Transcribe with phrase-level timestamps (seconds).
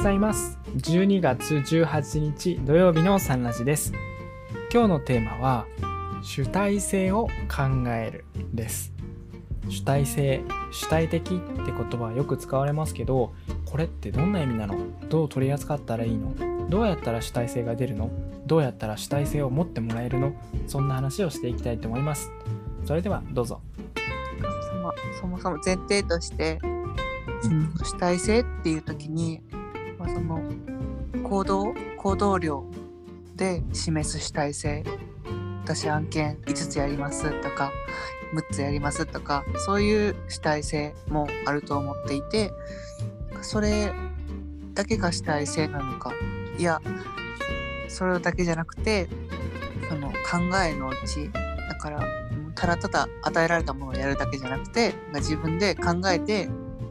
[0.00, 0.58] ございます。
[0.78, 3.92] 12月18日土曜日のサンラジです。
[4.72, 5.66] 今日のテーマは
[6.22, 8.24] 主体性を考える
[8.54, 8.94] です。
[9.68, 10.42] 主体性
[10.72, 13.34] 主体的って言葉はよく使われますけど
[13.66, 14.78] これってどんな意味なの？
[15.10, 16.34] どう取り扱ったらいいの？
[16.70, 18.10] どうやったら主体性が出るの？
[18.46, 20.32] どうやったら主体性を持ってもらえるの？
[20.66, 22.32] そんな話をしていきたいと思います。
[22.86, 23.60] それではどうぞ。
[25.20, 26.58] そもそも前提として、
[27.42, 29.42] その主体性っていう時に、
[30.14, 30.42] その
[31.22, 32.64] 行動行動量
[33.36, 34.84] で示す主体性。
[35.64, 37.70] 私案件5つやりますとか
[38.34, 42.50] 6つやりますとかそういう主体性もあると思っていて
[43.40, 43.92] それ
[44.74, 46.12] だけが主体性なのか。
[46.58, 46.80] いや
[47.88, 49.08] それだけじゃなくて
[49.88, 52.04] その考えのうちだから
[52.54, 56.48] ただただ与えられたものをやるだけじゃなくて自分で考えて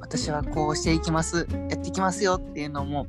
[0.10, 1.48] 私はこうしていきます。
[1.70, 3.06] やっていきますよっていうのも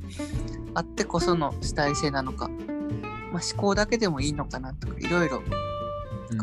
[0.75, 5.41] あってこその主体性なのか、まあ、思考だけでもいいのかなとかいろいろ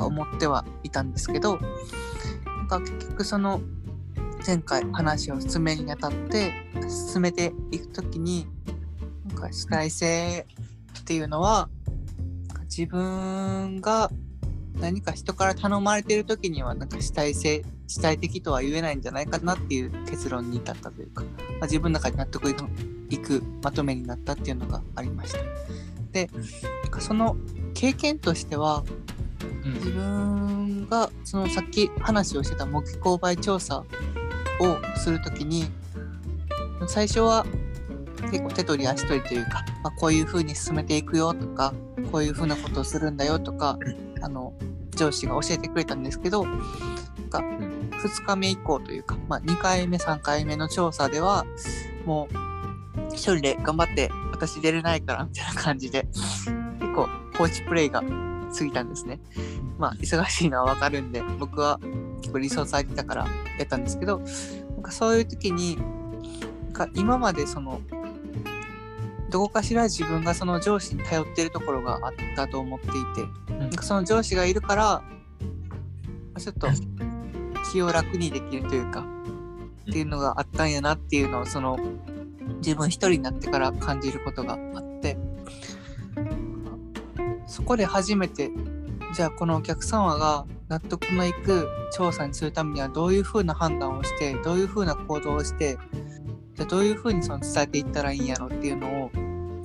[0.00, 1.60] 思ってはいたんですけど、
[2.44, 3.60] なんか結局その
[4.44, 6.52] 前回話を進めにあたって
[6.88, 8.48] 進めていく時に
[9.28, 10.44] なんか主体性
[10.98, 11.68] っていうのは
[12.64, 14.11] 自分が
[14.80, 21.28] 何か人から頼まれてる時にはなんか主体性主体的とは言えないんじゃないかなっていう結論に至ったというか、ま
[21.62, 25.38] あ、自分の中で納得いくまとめになったっていうのがありました。
[26.12, 26.30] で
[27.00, 27.36] その
[27.74, 28.84] 経験としては
[29.64, 33.84] 自分がそのさっき話をしてた模擬購買調査を
[34.96, 35.66] する時に
[36.86, 37.46] 最初は
[38.30, 41.72] 結構手取り足取りというか、まあ、こういう風に進めていくよとか
[42.11, 43.78] こういう風なことをするんだよとか
[44.23, 44.55] あの
[44.91, 46.59] 上司が教えてくれたんですけどなん
[47.31, 51.45] か2日目以降というか、まあ、2回目3回目の調査では
[52.05, 52.48] もう
[53.14, 58.02] 一人で頑張って私出れないからみたいな感じで結構放置プレイが
[58.57, 59.20] 過ぎたんですね。
[59.79, 61.79] まあ忙しいのはわかるんで僕は
[62.20, 63.27] 結構リソース空いてたから
[63.58, 64.24] やったんですけどな
[64.80, 65.79] んかそういう時に
[66.95, 67.80] 今までその
[69.30, 72.90] どこかしら自分がその上司に頼ってるところがあったと思ってい
[73.48, 75.02] て、なんかその上司がいるから
[76.39, 76.68] ちょっと
[77.72, 79.05] 気を楽にできるというか
[79.88, 81.78] っていうのがあったんやなっていうのをその
[82.58, 85.17] 自分一人になってから感じることがあって
[87.46, 88.50] そこで初めて
[89.14, 95.78] じゃあこのお客様が納得のいく調査にするためにはどういうふうな判断をしてどういうふうな行動をして
[96.58, 99.11] じゃあどういうふうにその伝えていったらいいんやろっていうのを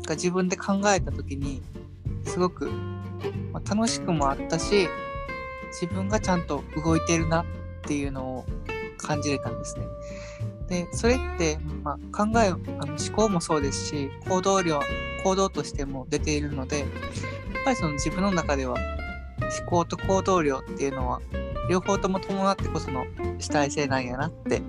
[0.10, 1.64] 自分で考えた時に
[2.24, 2.70] すごく、
[3.52, 4.88] まあ、楽しくもあったし
[5.72, 7.46] 自分がちゃんと動いてるなっ
[7.82, 8.46] ていうのを
[8.98, 9.86] 感じれたんですね。
[10.70, 14.80] でそれって、まあ、考えあの思考もそうですし行動量
[15.24, 16.90] 行動としても出ているのでやっ
[17.66, 18.76] ぱりその自分の中では
[19.60, 21.22] 思考と行動量っていうのは
[21.72, 23.06] 両方とも伴ってこその
[23.40, 24.62] 主体性なんやなって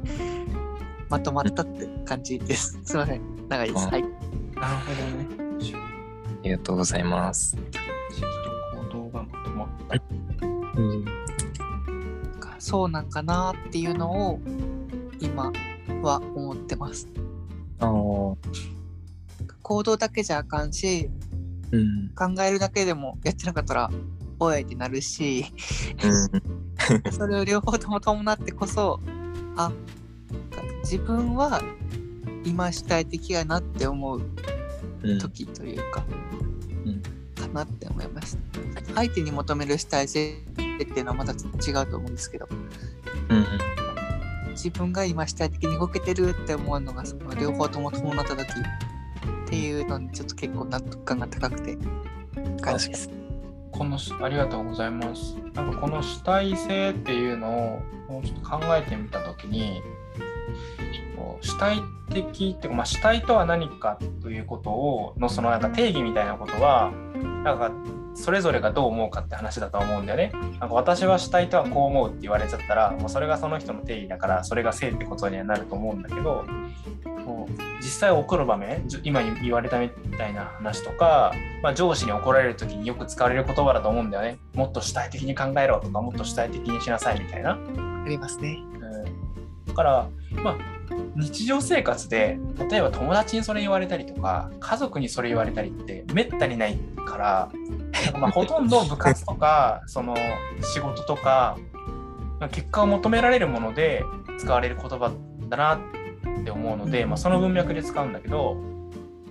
[1.08, 2.78] まとまったって感じです。
[2.84, 3.86] すいません長いです。
[3.88, 4.02] はい。
[4.02, 4.12] なる
[4.54, 5.74] ほどね
[6.42, 7.56] ありがとうございます。
[8.74, 9.68] 行動がまとまっ
[10.38, 11.04] たうん、
[12.58, 14.40] そうなんかなっていうのを
[15.20, 15.52] 今
[16.02, 17.08] は思ってます。
[17.78, 17.90] ああ、
[19.62, 21.10] 行動だけじゃあかんし
[21.72, 23.90] うん、考えるだけでもやってなかったら
[24.38, 25.46] おいってなるし
[27.04, 29.00] うん、 それを両方とも伴ってこそ
[29.56, 29.72] あ
[30.82, 31.60] 自分は
[32.44, 34.22] 今主体的やなって思う
[35.02, 36.02] うん、時というか、
[36.86, 37.02] うん
[37.34, 42.48] かなって思いました相手に求める主体性っていうのはまた違うと思うんですけど
[43.28, 43.46] うん、
[44.50, 51.78] 自分が今主体的に動けてるって思うのがその両方とも伴った時っていうのにちょっと結構納得感が高くて
[52.60, 53.10] 感じです。
[53.72, 55.36] このしありがとうございます。
[55.54, 59.82] なんかこの主体性っていうのをもうちょっと考えてみたときに、
[61.40, 66.92] 主体的っていうか、まあ、主体とは何かということをのそのなんか定義みたいなことは
[67.44, 67.70] なんか
[68.14, 70.32] それぞれがどう思うかって話だと思うんだよね。
[70.60, 76.44] なんか私は主体とはこう思うって言われちゃったらもうそれがその人の定義だからそれが正ってことにはなると思うんだけど
[77.24, 81.32] こう実際起こる場面今言われたみたいな話とか、
[81.62, 84.38] まあ、上司に怒られる時によく使われる言葉だと思うんだよね。
[84.54, 87.58] もっと主体的に考えろとかもっと主体的にしなさいみたいな。
[88.04, 88.58] ありますね。
[88.74, 90.08] うん、だから、
[90.42, 92.38] まあ、日常生活で
[92.70, 96.76] 例えば友達にそれ言われたりとか家族にそれ言われたりってめったにない
[97.06, 97.50] から、
[98.18, 100.16] まあ、ほとんど部活とかその
[100.62, 101.56] 仕事とか
[102.50, 104.04] 結果を求められるもので
[104.38, 105.12] 使われる言葉
[105.48, 105.78] だなっ
[106.44, 108.56] て思うので、まあ、その文脈で使うんだけど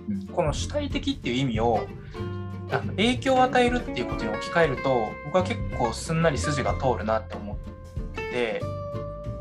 [0.08, 0.26] うん。
[0.26, 1.86] この主体的っていう意味を
[2.70, 4.90] あの影響を与えるっていうことに置き換えると
[5.26, 7.56] 僕は結構すんなり筋が通るなって思っ
[8.14, 8.62] てて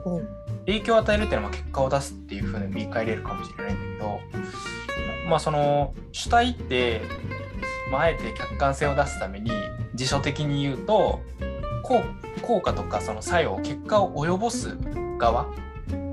[0.03, 4.19] ほう影響を与えるっていうのは結果を出すっていうふうに見返れるかもしれないんだけど
[5.29, 7.01] まあその主体って、
[7.91, 9.51] まあ、あえて客観性を出すために
[9.95, 11.21] 辞書的に言うと
[11.83, 12.01] 効
[12.41, 14.77] 効果とかその作用結果を及ぼす
[15.17, 15.47] 側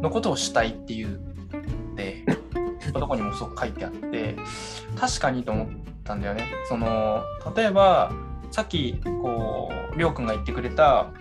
[0.02, 2.25] のことを主体っていうって
[2.93, 4.37] どこにもそう書いてあって
[4.99, 5.69] 確かにと思っ
[6.05, 6.44] たんだよね。
[6.69, 7.23] その
[7.55, 8.12] 例えば
[8.50, 11.12] さっきこうりょうくんが言ってくれた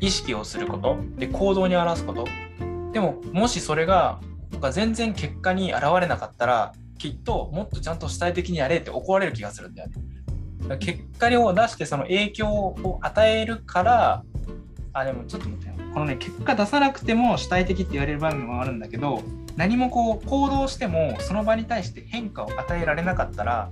[0.00, 2.24] 意識をすることで行動に表すこと
[2.98, 4.18] でももしそれが
[4.72, 10.76] 全然結果に現れなかったらきっともっとちゃんと主体的にやれって怒られる気がするんだよね。
[10.80, 14.24] 結果を出してその影響を与えるから
[14.92, 19.22] あでもちょっと待ってこのね結果出さなくても主体的って言われる場面もあるんだけど
[19.54, 23.70] 何もこう行動してもその場に対して変化を与えられなかったら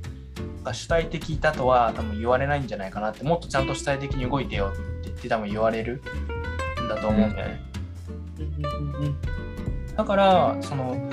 [0.72, 6.00] 主体的だとは多分言われないんじゃないかなってもっとちゃんと主体的に動いてよって言って多分言われる
[6.80, 7.75] んだと思うんだよね。
[9.96, 11.10] だからその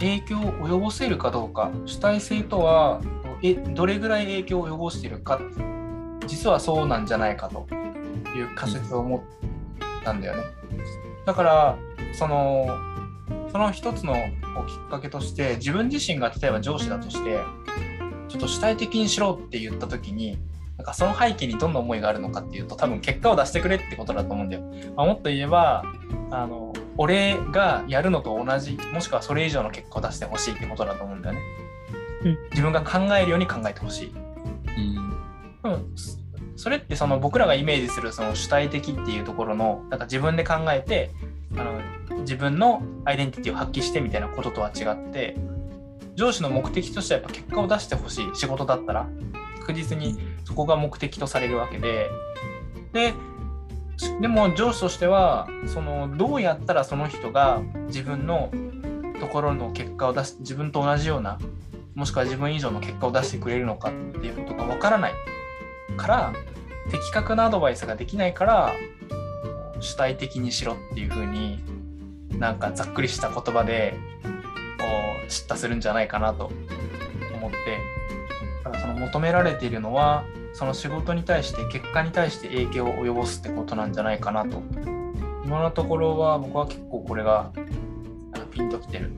[0.00, 3.00] 影響を及ぼせるかどうか主体性とは
[3.42, 5.40] えどれぐらい影響を及ぼしているか
[6.26, 7.66] 実はそうなんじゃないかと
[8.34, 9.20] いう仮説を持っ
[10.04, 10.42] たんだよね。
[11.24, 11.78] だから
[12.12, 12.66] その
[13.50, 17.40] その一つのきっかけとして自分自身が例えば上司だとして
[18.28, 20.38] ちょっと主体的にしろって言った時に
[20.86, 24.62] かその背景にどんな思いがあるのかっていうと多分結果を出してくれってことだと思うんだよ。
[24.96, 25.84] まあ、もっと言えば
[26.30, 31.40] あの俺がやるのと同じもしくはそれ以上の結果を出してほしいってことだと思うんだよね。
[32.24, 34.12] うん自分が考えるように考えてほしい。
[35.64, 36.18] うんうん、そ
[36.56, 41.10] それってその僕らがイメージするその主体的っていうところのなんか自分で考えて
[41.56, 45.36] あの自分のアイデンティティを発揮してみたいなこととは違って
[46.14, 49.06] 上司の目的としてはやっぱ結果を出してほしい仕事だったら
[49.60, 50.20] 確実にそ
[50.56, 52.10] こが目的とされるわけで。
[52.92, 53.14] で
[54.20, 58.50] でも上司としてはそのどうやったらその人が自分の
[59.20, 61.38] ところの結果を出す自分と同じような
[61.94, 65.12] もしくは自分以上の結果を出してくれるのかっていうことがわからない
[65.96, 66.34] から
[66.90, 68.74] 的確なアドバイスができないから
[69.80, 71.60] 主体的にしろっていう風に
[72.38, 74.28] なんかざっくりした言葉でこ
[75.26, 76.50] う叱咤するんじゃないかなと
[77.34, 77.56] 思って。
[78.62, 80.24] だからその求められているのは
[80.58, 84.62] その仕事に対して結果に対して影響を及ぼすってことなんじゃないかなと。
[85.44, 87.52] 今のところは僕は結構これが
[88.52, 89.12] ピンときてる。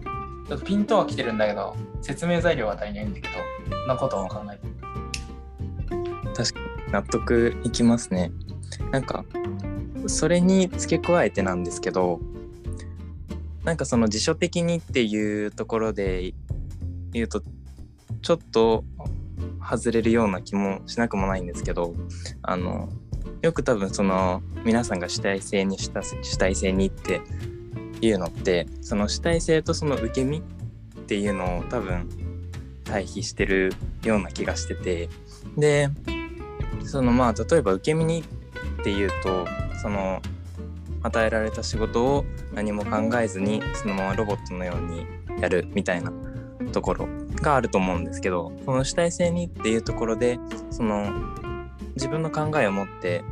[0.48, 3.34] ちょっとピンとはきてるんだけど説明材料は足りないんだけど
[3.70, 6.34] そんなことは考えてる。
[6.34, 8.32] 確かに納得いきますね。
[8.90, 9.24] なんか
[10.08, 12.18] それに付け加えてなんですけど
[13.62, 16.34] なんかその辞書的にっていうところで
[17.12, 17.42] 言うと
[18.22, 18.82] ちょっと
[19.60, 21.94] 外れるような気もしなくもないんですけど
[22.42, 22.88] あの
[23.42, 27.20] よく多分その皆さんが主体性にした主体性にって
[28.00, 30.40] いうのってその主体性とその受け身っ
[31.06, 32.08] ていうのを多分
[32.84, 35.08] 対比してるような気がしてて
[35.56, 35.90] で
[36.84, 38.24] そのまあ例えば受け身に
[38.80, 39.46] っていうと
[39.82, 40.20] その
[41.02, 45.06] 与えられた仕事を何も考えずにそのままロボットのように
[45.40, 46.12] やるみたいな
[46.72, 47.08] ところ
[47.40, 50.38] があると思うんですけどその主体性にっていうところで
[50.70, 51.12] その
[51.94, 53.24] 自分の考えを持って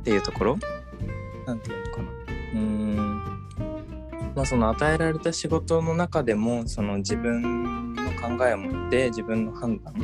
[0.00, 0.58] っていうところ？
[1.46, 2.08] なんていうのかな？
[2.54, 3.22] うん。
[4.34, 9.94] まあその与えられた仕事の中でもその自分の考えを持って自分の判断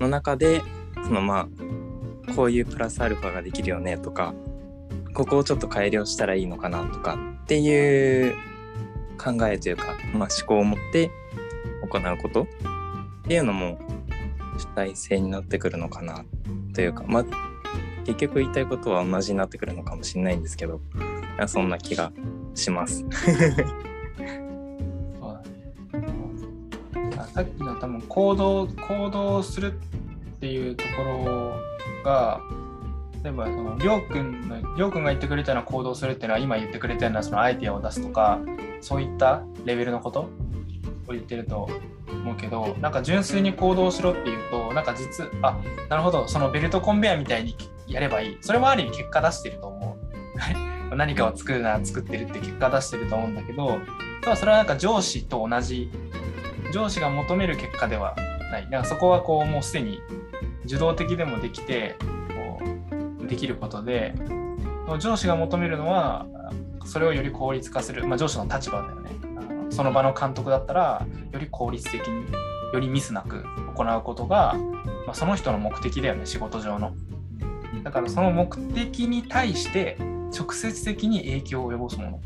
[0.00, 0.62] の中で
[1.04, 4.32] そのまあこういうプラスアルファができるよねとか
[5.12, 8.34] ここをちょっと改良したらいいのかなとかっていう
[9.18, 11.10] 考えというか、まあ、思考を持って
[11.98, 12.42] うこと？
[12.42, 12.46] っ
[13.26, 13.78] ていうのも
[14.58, 16.24] 主体性になってくるのかな
[16.74, 17.24] というかまあ
[18.04, 20.80] 結局言いたいことは同じになってくるのかもしれないんですけど
[21.46, 22.12] そんな気が
[22.54, 23.04] します。
[27.34, 29.76] さっきの多分行動行動するっ
[30.38, 31.54] ていうところ
[32.04, 32.40] が
[33.24, 38.40] 例えばそのりょうくんのりょうくんが言ってくれたような行動するっていうのは今言ってくれたようなそのアイデアを出すとか
[38.82, 40.28] そういったレベルのこと？
[41.08, 41.68] を言ってると
[42.08, 47.56] 思うけどなんか純粋に行動しろっていうとなんか実あなるほどそのベルトコンベヤみたいに
[47.86, 49.96] やればいいそれもある意味結果出してると思
[50.90, 53.78] う 何かを作るなら作ってるって結果出してると思うんだけど
[54.22, 55.90] ただそれはなんか上司と同じ
[56.72, 58.14] 上司が求める結果では
[58.50, 58.68] ない。
[58.70, 60.00] だかそこはこうもうすでに
[60.64, 61.96] 受動的でもできて
[62.34, 62.60] こ
[63.22, 64.14] うできることで
[64.98, 66.26] 上司が求めるのは
[66.84, 69.10] それをより効率化する、まあ、上司の立場だよね。
[69.72, 72.26] その場の監督だったらより効率的に
[72.72, 74.54] よりミスなく行うことが、
[75.06, 76.94] まあ、その人の目的だよね仕事上の。
[77.82, 79.96] だからその目的に対して
[80.36, 82.20] 直接的に影響を及ぼすもの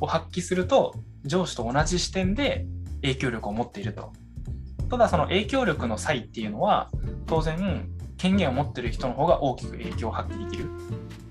[0.00, 2.66] を発揮すると上司と同じ視点で
[3.02, 4.12] 影響力を持っていると。
[4.90, 6.90] ただその影響力の差異っていうのは
[7.26, 7.88] 当然
[8.18, 10.70] 権限を持ってる人の方が大きく影響を発揮できる。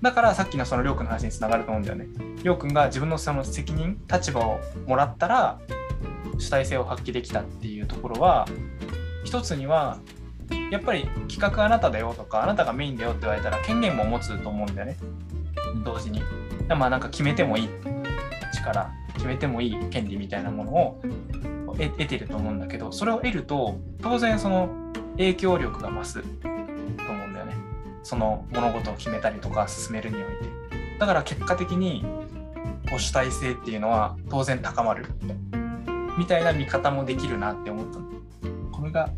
[0.02, 2.06] だからさっきのそのりょうくんの話につながると思うんだよね。
[2.42, 5.60] りょうくんが自分のその責任立場をもらったら
[6.38, 8.46] 主体性を発揮できたっていうところは
[9.24, 9.98] 一つには
[10.70, 14.96] やっぱり企画あなただよとかあなたがメインだよって言われたら権限も持つと思うんだよね。
[15.84, 16.22] 同時に。
[16.68, 17.68] まあなんか決めてもいい。
[18.52, 18.90] 力。
[19.14, 21.00] 決めてもいい権利みたいなものを
[21.78, 24.68] 得てると思うんだけどそれを得ると当然その
[25.16, 26.24] 影響力が増す。
[28.04, 30.28] その物事を決めたりとか進めるにおいて。
[31.00, 32.04] だから結果的に
[32.88, 35.06] こう主体性っていうのは当然高まる。
[36.16, 37.98] みたいな見方もできるなって思った。
[38.76, 39.10] これが、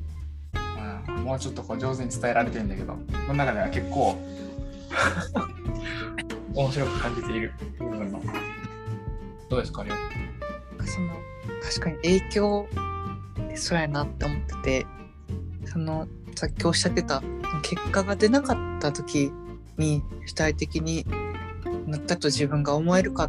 [1.08, 4.16] うん、もうちょっとこう上手に伝えられてるんだけどこの中では結構
[6.54, 7.52] 面白く感じている。
[7.78, 8.22] 部分の。
[9.48, 9.90] どうですかね
[10.84, 11.14] その
[11.62, 12.68] 確かに影響
[13.54, 14.86] そうやなって思ってて
[15.64, 17.22] そのさっきおっしゃってた
[17.62, 19.32] 結果が出なかった時
[19.76, 21.04] に主体的に
[21.86, 23.28] なったと自分が思えるかっ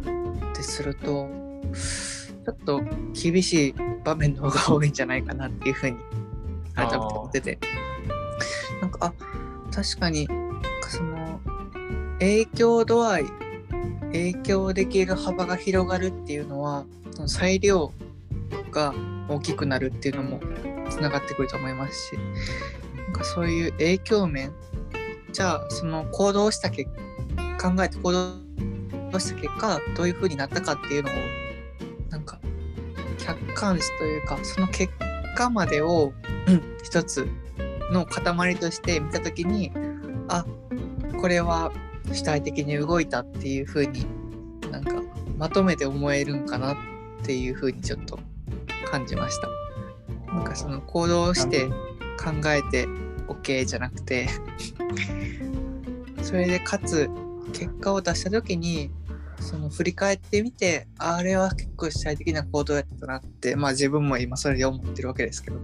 [0.54, 1.28] てすると
[2.44, 2.80] ちょっと
[3.20, 3.74] 厳しい
[4.04, 5.96] 場面の方が多いんじゃないかなっていうふうに
[6.74, 7.58] 改めて思ってて。
[8.80, 9.12] なんかあ
[9.72, 10.28] 確かに
[10.88, 11.40] その
[12.20, 13.24] 影響度合い
[14.12, 17.92] 影響できる幅が広がるっていうのはその裁量
[18.70, 18.94] が
[19.28, 20.40] 大きくなるっていうのも
[20.88, 22.18] つながってくると思いますし
[23.18, 24.52] かそういう影響面？
[25.32, 26.90] じゃあその行動した結
[27.60, 31.12] 考えて行動した結果どういう風になったかっていうのを
[32.10, 32.40] なんか
[33.18, 34.92] 客観視というかその結
[35.36, 36.12] 果までを、
[36.46, 37.28] うん、一つ
[37.92, 39.72] の塊として見た時に
[40.28, 40.46] あ
[41.20, 41.72] これは
[42.12, 44.06] 主体的に動いたっていう風に
[44.70, 45.02] なんか
[45.36, 46.76] まとめて思えるんかなっ
[47.22, 48.18] ていう風にちょっと
[48.90, 49.48] 感じました。
[50.32, 52.86] なんかその行動して考えて
[53.28, 54.28] OK じゃなくて
[56.22, 57.08] それでかつ
[57.52, 58.90] 結果を出した時に
[59.40, 65.60] その振り返ってみてあれは結構主体的な行動やったなってまあ自分も今それで思ってるわけですけど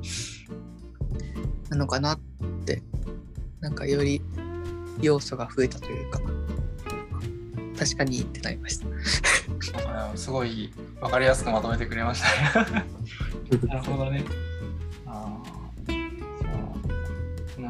[1.70, 2.20] なのかなっ
[2.64, 2.82] て
[3.60, 4.22] なんかより
[5.00, 6.20] 要素が増えたというか
[7.78, 8.86] 確かにってなりました。
[10.08, 12.84] あすごい分かりやすくまとめてくれましたね。
[13.66, 14.24] なるほどね。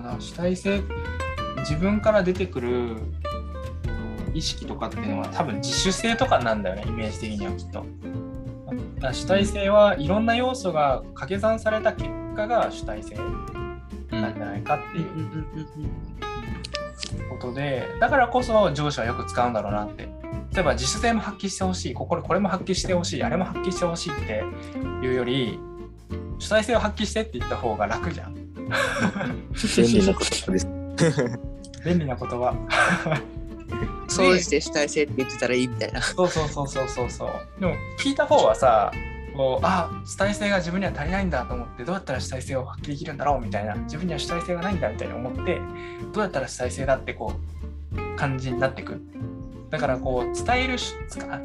[0.05, 0.83] そうそのだ主体性
[1.59, 2.97] 自分から出てくる
[4.35, 7.85] 意識とかっていうのは多分自主性とかなんだよねイメージ的にはきっと。
[9.13, 13.17] 主体性はいろんな要素が掛け算された結果が主体性
[14.11, 15.09] なんじゃないかっていう
[17.29, 20.09] ことでだからこそ上司はよく使うんだろうなって。
[20.53, 24.45] 例えば自主性も発揮してほしいこここれも発揮してほしいあれも発揮してほしいって
[25.05, 25.59] いうより
[26.39, 28.44] 主体性を発揮してって言った方が楽じゃん
[29.77, 30.69] 便利な言葉です。
[31.85, 32.55] 便利な言葉。
[34.09, 36.03] そうして主体性って言ってたらいいみたいな。
[36.03, 36.89] そうそうそうそう。
[36.89, 38.93] そうそうでも聞いた方はさ
[39.37, 43.75] こうあ主体性が自分には足りないんだと思ってどうやったら主体性を発揮できるんだろうみたいな。
[43.75, 45.61] 自分には主体性がないんだみたいに思って
[46.13, 47.33] どうやったら主体性だってこ
[47.93, 49.01] う感じになってく。
[49.71, 50.77] だからこう伝える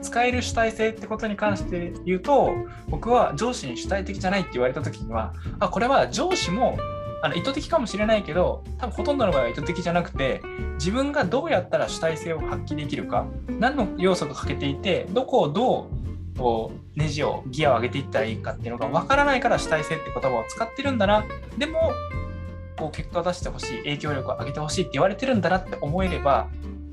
[0.04, 2.54] 使える主体性ってことに関して言うと
[2.88, 6.78] 僕は上司に主体的じゃないって言われた時にはあこれは上司も
[7.22, 10.42] あの意図的かもしれないけど多分ほとんどの場合は意図的じゃなくて
[10.76, 15.90] 自分がどうやったら主体性を発揮できるか何の要素が欠けていてどこをど
[16.36, 21.26] うこうネジをギアを上げていったらいいかっていうのが分からないから主体性って言葉を使ってるんだな。
[21.58, 21.92] でも
[22.78, 26.48] こう結果を出してほしい影響力を上げてほしいって言われてるんだなって思えれば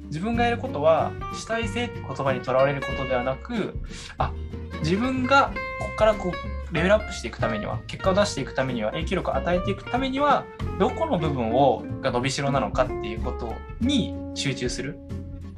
[0.07, 3.79] 自分がやることは主体性って言葉にとらわれることではなく
[4.19, 4.33] あ
[4.81, 10.45] 自分がここからこうレベルアップしていくためには結果を出していくためには影響力を与えていくためには
[10.79, 14.99] どこの部分をが伸びしろなのかっていうことに集中する。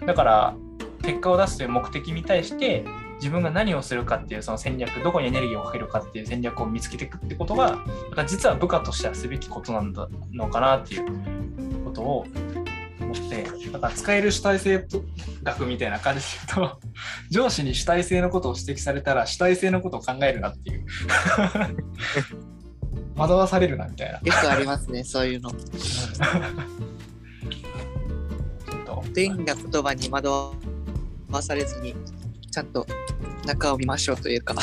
[0.06, 0.54] だから
[1.02, 2.84] 結果を出すという目的に対して
[3.16, 7.82] 自分が何をするかっていうその戦略どこにエネルギーをかけるかっていう戦略を見つけていくってことがだか
[8.16, 12.26] ら実は部下としてはすべきことなんだのかなっていうことを
[13.10, 14.86] 思ってだから使える主体性
[15.42, 16.80] 学みたいな感じで言うと
[17.30, 20.84] 上司に主体性のことを指摘されたら主体性のことを考えるなっていう。
[23.16, 24.20] 惑わされるなみたいな。
[24.20, 25.50] よくありますね、そういうの。
[29.12, 30.28] 便利な言葉に惑
[31.28, 31.96] わされずに、
[32.52, 32.86] ちゃんと
[33.44, 34.54] 中を見ましょうというか。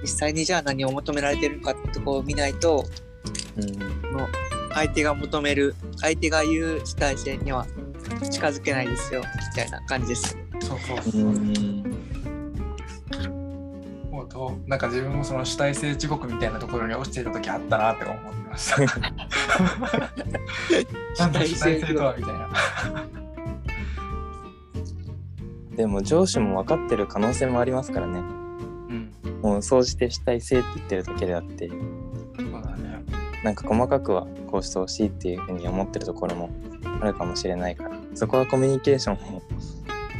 [0.00, 2.86] 実際にじゃあ何を求められてるかってとこを見ないと
[3.56, 3.66] うん。
[3.74, 4.28] その
[4.72, 7.66] 相手が求める相手が言う主体性には
[8.30, 10.36] 近づけないですよみたいな感じです。
[10.60, 12.00] そうそううそう、う
[14.30, 18.78] となんか自分もその主体性地獄みたいなところに落ちていた時あったなって思ってました。
[21.18, 22.48] なんだ主体性とはみたいな。
[25.76, 29.10] でも上司も分かってる可能性もありますからねうん、
[29.40, 31.70] もう総じて主体性って言ってるだけであって。
[33.44, 36.50] なんか細かくはこうしてほしいっていうふうに思ってるところも
[37.00, 39.42] あるかもしれないからそこはコミュニケーションも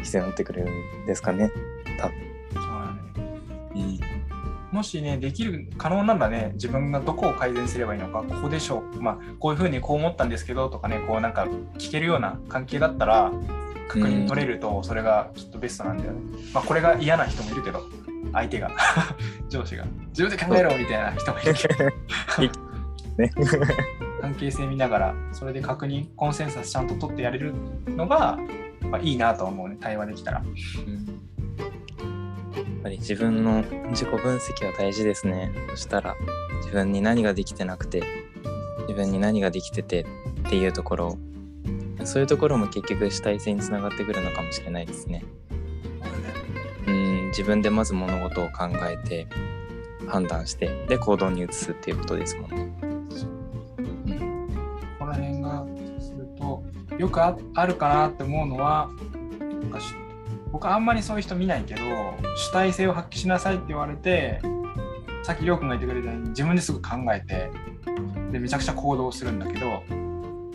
[0.03, 1.51] 必要になってくるんですかね
[1.85, 2.15] そうだね。
[3.75, 4.21] うん
[4.73, 9.03] もしね、できる可能ならね、自分がどこを改善すればいいのか、ここでしょう。
[9.03, 13.33] まあ、こういうふうにこう思ったんですけどとかね、こうなんか聞けるような関係だったら、
[13.89, 16.21] 確認取れると、それがきっとベストなんだよね。
[16.55, 17.83] まあ、これが嫌な人もいるけど、
[18.33, 18.71] 相手が、
[19.51, 21.75] 上司が、自分で考えろみたいな人もいるけど、
[23.21, 23.33] ね。
[24.21, 27.55] 関係性見ながら、それで確認、コンセンサスちゃんと取ってやれる
[27.87, 28.39] のが、
[28.91, 30.39] まあ、いいなと思うね、対話できたら。
[30.39, 30.47] やっ
[32.83, 35.53] ぱり自分の自己分析は大事ですね。
[35.71, 36.15] そしたら
[36.59, 38.03] 自分に何ができてなくて
[38.89, 40.07] 自分に何ができてて
[40.47, 41.19] っていうところ。
[42.05, 45.23] そういうところも結局主体性につながってくるのかもしれないですね。
[46.87, 49.27] うん自分でまず物事を考えて
[50.07, 52.73] 判断してで行動に移すっていうことですもんね
[57.01, 58.91] よくああるかなって思うのは
[59.41, 59.95] なんかし
[60.53, 61.81] 僕はあんまりそういう人見ないけど
[62.37, 64.43] 主体性を発揮しなさいって言われて
[65.23, 67.51] さっきりょうくんが言ってくれたように自分ですぐ考えて
[68.33, 69.83] でめちゃくちゃ行動するんだけど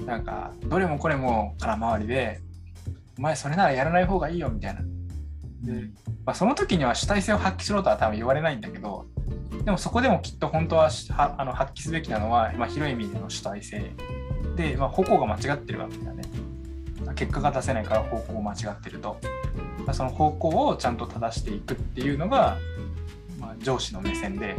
[0.06, 2.40] なんかどれもこれも空回りで
[3.18, 4.82] お前それならやらない方がいいよみたいな。
[5.64, 5.90] で、
[6.26, 9.08] まあ、その時には主体性を発揮しろとは多分言われないんだけど
[9.64, 13.96] でもそこでもきっと本当はあの発揮すべきなのは、まあ、広い意味での主体性
[14.56, 16.24] で、まあ、方向が間違ってるわけだよね
[17.16, 19.18] 結果が出せないから方向を間違ってると。
[19.86, 22.58] まあその方向をちゃんと正していくっていうのが、
[23.40, 24.56] まあ、上司の目線で、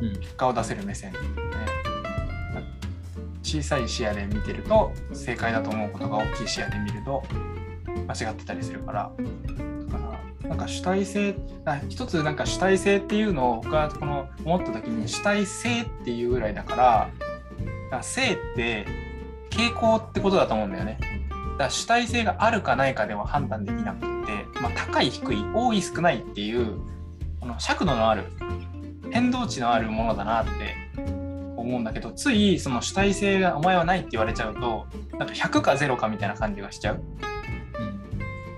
[0.00, 0.16] うん。
[0.20, 1.18] 結果を出せる目線、ね、
[3.42, 7.22] 小さい視野で見てると正解だと思うことが大きい視野で見ると
[8.08, 9.10] 間違ってたりするから。
[9.90, 10.06] だか
[10.42, 11.34] らなんか主体性
[11.64, 17.10] あ一つなんか主体性っていうのを僕はこの思った時に主体性っていうぐらいだから
[17.84, 18.86] だから性って
[19.50, 20.98] 傾向ってことだと思うんだよね。
[21.58, 24.06] だ主体性があるかないかでは判断できなくて、
[24.60, 26.78] まあ、高い低い多い少ないっていう
[27.40, 28.24] この尺度のある
[29.10, 30.50] 変動値のあるものだなって
[31.56, 34.86] 思うんだけどついその主体性がお前はないって言われちゃうと
[35.18, 36.96] なんか100か0かみたいな感じがしちゃう。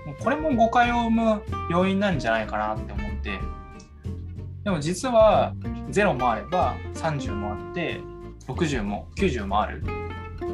[0.05, 3.39] もうこれも誤解を生む要因なんじゃないかなって思って
[4.63, 5.53] でも実は
[5.91, 8.01] 0もあれば30もあって
[8.47, 9.83] 60も90もある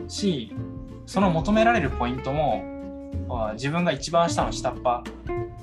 [0.08, 0.54] し
[1.06, 2.64] その求められるポイントも
[3.54, 5.04] 自分が一番下の下っ端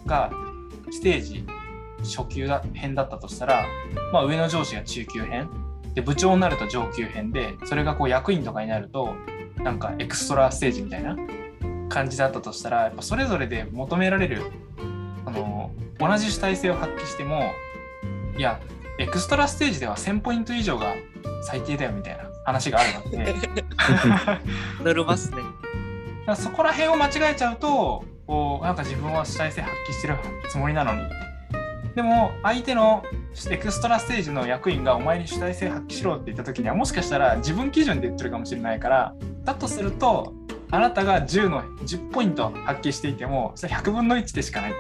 [0.07, 0.31] が
[0.91, 1.45] ステージ
[2.03, 3.67] 初級編だったとしたら、
[4.13, 5.49] まあ、上の上司が中級編
[5.95, 9.15] で部長になると上級編でそれがこう役員とかになると
[9.59, 11.17] なんかエクストラステージみたいな
[11.89, 14.43] 感じだったとしたらやっぱそれぞれで求められる
[15.25, 17.53] あの同じ主体性を発揮しても
[18.37, 18.61] いや
[18.99, 20.95] エクストラステージでは1000ポイント以上が
[21.43, 22.32] 最低だよみたいな。
[22.45, 23.35] 話があるわけで
[25.05, 25.39] ますね。
[26.27, 30.17] らそこら辺を間違えちゃうとこうなんか自分は主体性発揮してる
[30.51, 31.01] つもりなのに
[31.95, 33.03] でも相手の
[33.51, 40.33] エクストラステージの役員がお前に主体性発揮しろって言った時にはもしかしたら自分基準で言ってるかもしれないからだとすると
[40.71, 44.75] あなたが10の10ポイント発揮していてもそれ100分の1でしかないっ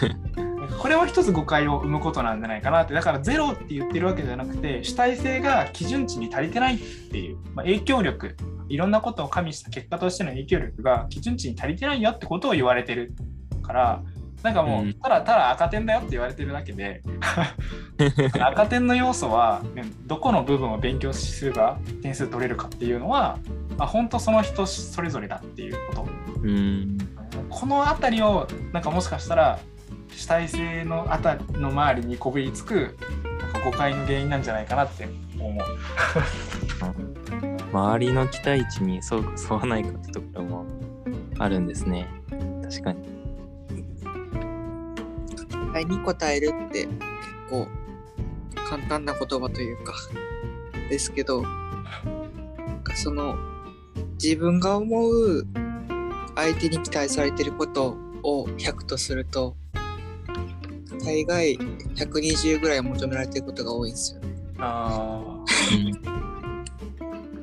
[0.00, 0.45] ていう。
[0.78, 2.94] これは一つ誤解を生むことなんじゃないかなって。
[2.94, 8.36] だからゼロって言ってるわけじゃなくて主体性が基準値に足りてないっていう、まあ、影響力。
[8.68, 13.14] いろんなことを加味した結果としての影響力が基準値に足りてないよってことを言われてる
[13.62, 14.02] から。
[14.42, 17.02] なんかもうただただ赤点だよって言われてるだけで。
[18.38, 23.38] 赤点の要素は、ね、どこの部分を勉強すれば点数取れるかっていうのは、
[23.76, 26.06] まあ、本当その人それぞれだっていうこと。
[26.42, 26.98] うん。
[27.48, 29.58] この辺りをなんかもしかしたら
[30.16, 32.96] 主体性のあたりの周りにこびりつく
[33.42, 35.06] なんか誤解の原因なんじゃないかなって
[35.38, 35.64] 思う。
[37.72, 40.66] 周りの期待値に沿うか沿わないかってところも
[41.38, 42.08] あるんですね
[42.62, 43.02] 確かに
[45.36, 46.98] 期待に応えるって結
[47.50, 47.68] 構
[48.68, 49.92] 簡単な言葉というか
[50.88, 53.36] ですけどなんかその
[54.14, 55.46] 自分が思う
[56.34, 59.54] 相手に期待されてることを100とすると
[61.06, 61.56] 大概
[61.94, 64.20] 120ぐらい求められてることが多いんですよ。
[64.20, 64.28] ね。
[64.58, 65.44] あ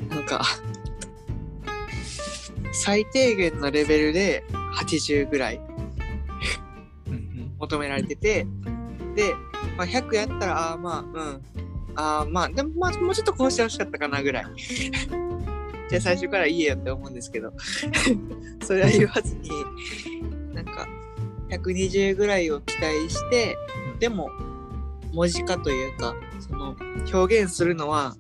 [0.10, 0.44] なんか
[2.74, 4.44] 最低限のレベルで
[4.76, 5.62] 80ぐらい
[7.58, 8.46] 求められてて
[9.16, 9.34] で、
[9.78, 11.42] まあ、100やったらああまあうん。
[11.96, 14.46] ああまあでもまあもうちょっとこうしてほしかったかなぐらい。
[15.90, 17.54] じゃあ最初から言えよって思うんですけど。
[18.62, 19.50] それは言わずに
[20.54, 20.86] なんか
[21.58, 23.58] 120ぐらいを期待して
[24.00, 24.30] でも
[25.14, 26.76] 文字化というかその
[27.12, 28.16] 表現するのは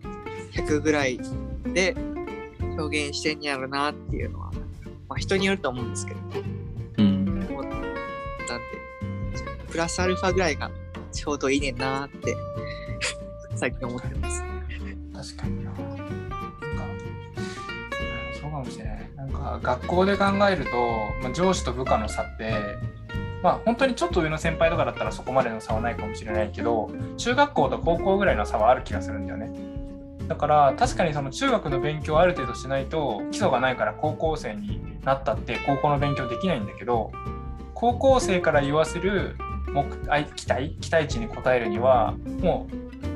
[0.53, 1.19] 100ぐらい
[1.73, 1.95] で
[2.77, 4.51] 表現してんやろなっていうのは、
[5.07, 6.19] まあ、人によると思うんですけど
[6.97, 7.87] うん思ったんで
[9.69, 10.69] プラスアルファぐらいが
[11.11, 12.35] ちょうどいいねんなーって
[13.55, 14.43] 最近思ってます。
[15.13, 15.73] 確かにな。
[18.53, 19.09] かもしれない。
[19.17, 20.71] なんか、学校で考えると、
[21.21, 22.53] まあ、上司と部下の差って、
[23.43, 29.51] まあ、本当にちょっと上の先輩とかだったらそこまでの差はないかもしれないけど、中学校と高校ぐらいの差はある気がするんだよね。
[30.27, 37.11] だから、確かにその中学の勉強をある程度しないと、基礎がないから高校生になったって、高校の勉強できないんだけど、
[37.73, 39.35] 高校生から言わせる
[39.73, 39.83] 目
[40.35, 42.67] 期待期待値に応えるにはも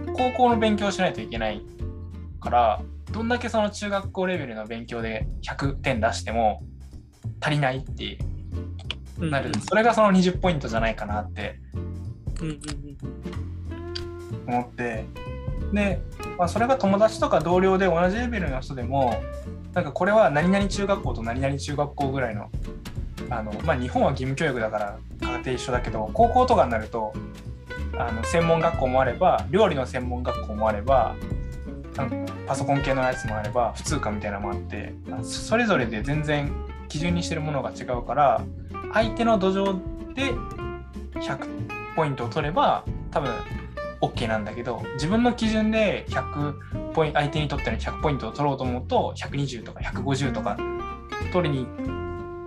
[0.08, 1.62] う高校の勉強しないといけない
[2.42, 6.64] からどんだけその中学校レベルの勉強で100点出しても
[7.40, 8.18] 足りないって
[9.20, 11.60] なる、それがその20ポイントじゃないかなって
[12.42, 12.58] うんうん
[14.48, 14.54] うん。
[14.54, 15.06] 思って。
[15.74, 16.02] で、
[16.38, 19.22] まあ、それが友達とか同僚で同じレベルの人でも
[19.74, 22.50] なんかこれは何々中学校と何々中学校ぐらいの
[23.30, 27.14] あの、まあ、日本は義務教育だから家庭一緒だけど高校とかになると
[27.98, 31.16] あの専門学校もあれば料理の専門学校もあれば
[32.48, 36.52] パソコン系のやつもあれば普通科みたいなのもあってあそれぞれで全然
[36.88, 38.44] 基準にしてるものが違うから
[38.98, 40.34] 相手の土壌で
[41.20, 43.32] 100ポイントを取れば多分
[44.02, 50.58] OK なんだけど自分の基準で100ポイント相手にとっての100ポイントを取ろうと思うと120とか150とか
[51.32, 51.68] 取りに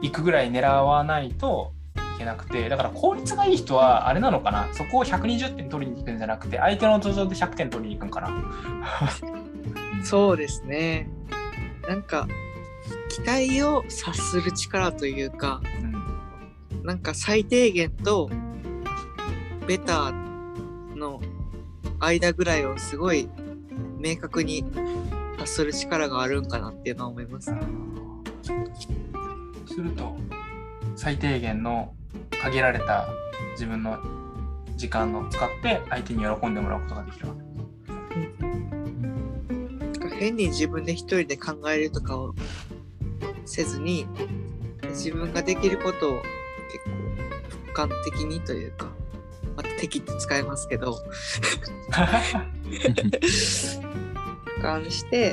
[0.02, 1.72] 行くぐらい狙わないと
[2.16, 4.68] いけなくてだから効率がいい人はあれなのかな？
[4.72, 8.30] そこを120点取りに行くんじゃなくて相手の土壌で100点取りに行くんかな？
[10.02, 11.08] そうですね。
[11.88, 12.26] なんか
[13.08, 15.89] 期待を察する力というかうん
[16.82, 18.30] なんか最低限と
[19.66, 21.20] ベターの
[21.98, 23.28] 間ぐらいをすごい
[23.98, 24.64] 明確に
[25.34, 27.52] 察する力があるんかなっていうのは思います。
[29.66, 30.16] すると
[30.96, 31.94] 最低限の
[32.42, 33.08] 限られた
[33.52, 33.98] 自分の
[34.76, 37.40] 時間を使って相手に喜んでもらうことができるわけ
[40.20, 42.34] 変に自分で一人で考えるとかを
[43.46, 44.06] せずに
[44.90, 46.22] 自分ができることを
[46.72, 46.90] 結構
[47.72, 48.90] 俯瞰的にというか
[49.56, 50.98] また敵って使いますけど
[51.90, 52.22] 俯
[54.62, 55.33] 瞰して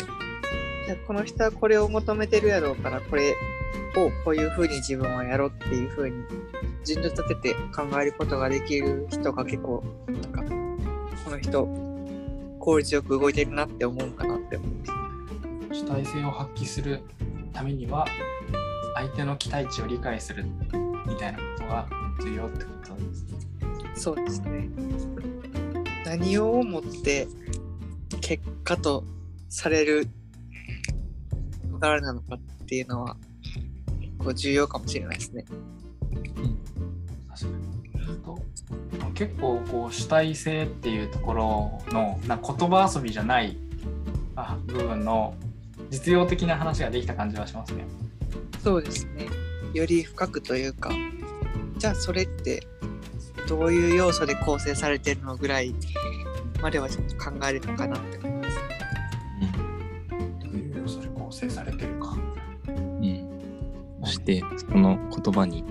[0.88, 3.36] じゃこの人はこれを求めてるやろうからこれ
[3.96, 6.16] をこういうふうに自分はやろうっていうふうに
[6.86, 10.44] 順序立てて考えることができる人が結構なんか
[11.26, 11.68] この人
[12.60, 14.92] 効率よく動いてるなって思うかなって思います。
[15.72, 17.02] 主体性を発揮する
[17.54, 18.08] ためには
[18.96, 20.46] 相手の期待値を理解する
[21.08, 21.88] みたいなことが
[22.22, 24.04] 重要ってことです。
[24.04, 24.70] そうですね。
[26.06, 27.28] 何をもって
[28.22, 29.04] 結果と
[29.50, 30.08] される
[31.80, 33.18] 誰なのかっていうのは
[34.00, 35.46] 結構重要かもしれないですね。
[37.30, 37.48] 確か
[38.12, 38.40] にと
[39.14, 43.58] 結構こう主体性っていうところのな言葉遊びじゃない
[44.36, 45.34] あ部分の
[45.90, 47.86] 実用的な話ができた感じはしますね。
[48.64, 49.28] そうですね。
[49.78, 50.92] より深くというか、
[51.78, 52.68] じゃあそれって
[53.48, 55.76] どういう要素で構成されてるのぐらい
[56.62, 58.58] まではちょっと考えるのかなって思います。
[60.42, 62.18] どういう要素で構成されてるか。
[62.68, 63.28] うんうん
[64.04, 65.66] そしてその言葉に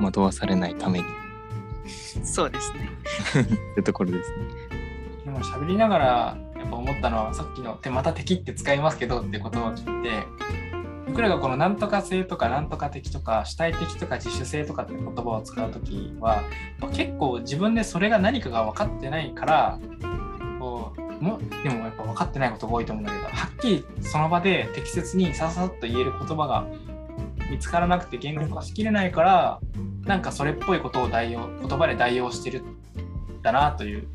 [0.00, 1.04] 惑わされないために
[2.24, 2.88] そうですね。
[3.72, 4.36] ってところですね。
[5.26, 6.06] 今喋りながら
[6.56, 10.26] やっぱ思ったのはさっきの「てまた敵って使いますけど」って言葉を聞いて
[11.08, 16.42] 僕らがこのなんとか性とかなんとか的とか主体的とか自主性とかって言葉を使う時は
[16.92, 19.78] 結構自分でそれが何かが分かってないから
[20.58, 26.66] こうもでもやっぱ分かってないことが多いと思うんだけどはっきりその場で適切にささっと言える言葉が
[27.50, 29.60] 見つからなくて言語化しきれないから
[30.04, 34.08] なんかそれっぽいことを代用言葉で代用してるんだなという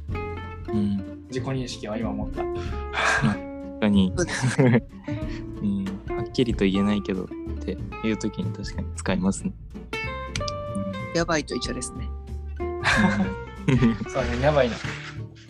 [0.70, 1.14] うん。
[1.34, 2.44] 自己認識は今思った。
[2.44, 4.14] 確かに
[6.34, 7.28] きりと言えないけどっ
[7.64, 9.54] ていう時に確かに使いますね。
[11.16, 12.10] やばいと一緒ですね。
[14.10, 14.76] そうね、やばいな。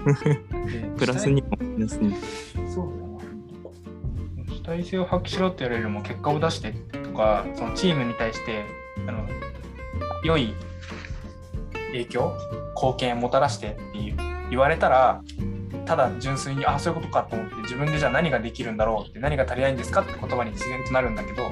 [0.67, 2.17] でプラスにもマイナスにも。
[2.69, 2.89] そう
[4.37, 4.55] だな。
[4.55, 8.65] 主体性を発揮しろって言われるよりも結果を出してとか、そのチームに対して
[9.07, 9.27] あの
[10.23, 10.53] 良い
[11.91, 12.33] 影響、
[12.75, 14.17] 貢献をもたらしてっていう
[14.49, 15.21] 言われたら、
[15.85, 21.51] ただ純粋にあそういうことかと思って自分でじゃあ何ができるんだろうって何が足りないんですかって言葉に自然となるんだけど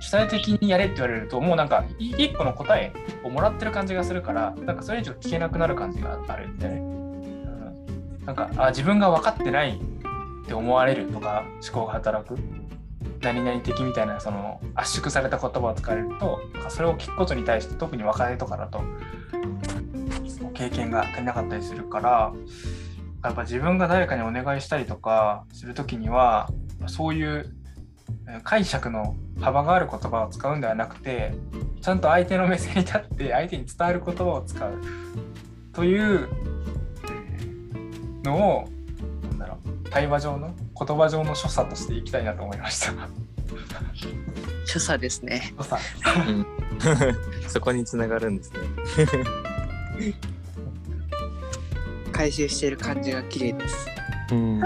[0.00, 2.92] 主体的にやれって言われるともうなんか一個の答え
[3.24, 6.80] をもらってる感じがするからなんかそれ以上聞けなくなる感じがあるんだよね。
[6.80, 6.96] うん
[8.26, 9.80] なんかあ自分が分かってない
[10.44, 12.36] って思われるとか思考が働く
[13.22, 18.80] 何々的みたいなその圧縮された言葉を使われるとそれを聞くことに対して特に若手とかだと
[20.54, 22.32] 経験が足りなかったりするから
[23.26, 26.48] やっぱ自分が誰かにお願いしたりとかする時には
[26.86, 27.52] そういう
[28.28, 31.34] えー解釈の幅がある言葉を使うんではなくて
[31.80, 34.80] ちゃんと相手の目線に立って相手に伝わる言葉を使う
[35.72, 36.28] という
[37.04, 38.68] えーのを
[39.30, 42.92] なんだろう対話上の言葉上の所作としていきたいなと思いました。
[44.66, 45.54] 所作ですね。
[45.56, 45.82] 所作
[46.28, 46.46] うん
[47.48, 48.58] そこにつながるんですね。
[52.16, 53.86] 回収してる感じが綺麗です。
[54.32, 54.60] うん。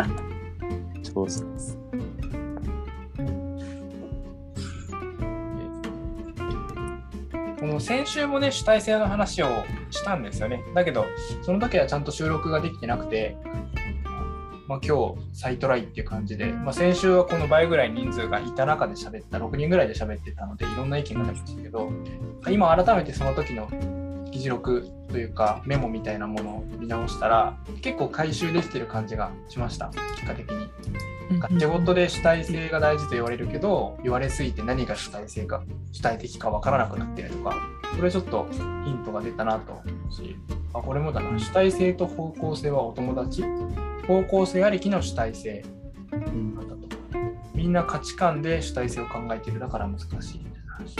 [1.02, 1.76] 上手です。
[7.58, 9.48] この先週もね主体性の話を
[9.90, 10.62] したんですよね。
[10.76, 11.06] だけど
[11.42, 13.36] その時はちゃんと収録ができてなくて、
[14.68, 21.90] まあ、今日再トライっていう感じで、まあ、先週はこの倍ぐらい人数がいた中で喋った6人ぐらいで喋ってたのでいろんな意見が出ましたけど
[22.48, 23.68] 今改めてその時の
[24.40, 29.90] 議事録というかメモみたいなものを見直したら結構回収できてる感じがしました。
[30.16, 30.70] 結果的に。
[31.60, 37.54] 仕事で主体性が大事と言われるけど言われすぎて何が主体性か主体的か分からなくなってるとか
[37.96, 40.36] これちょっとヒントが出たなと思うし
[40.72, 41.38] あこれもだな。
[41.38, 43.44] 主体性と方向性はお友達。
[44.08, 45.64] 方向性ありきの主体性。
[46.10, 46.78] だと
[47.54, 49.60] みんな価値観で主体性を考えてる。
[49.60, 50.96] だから難しいみたいな話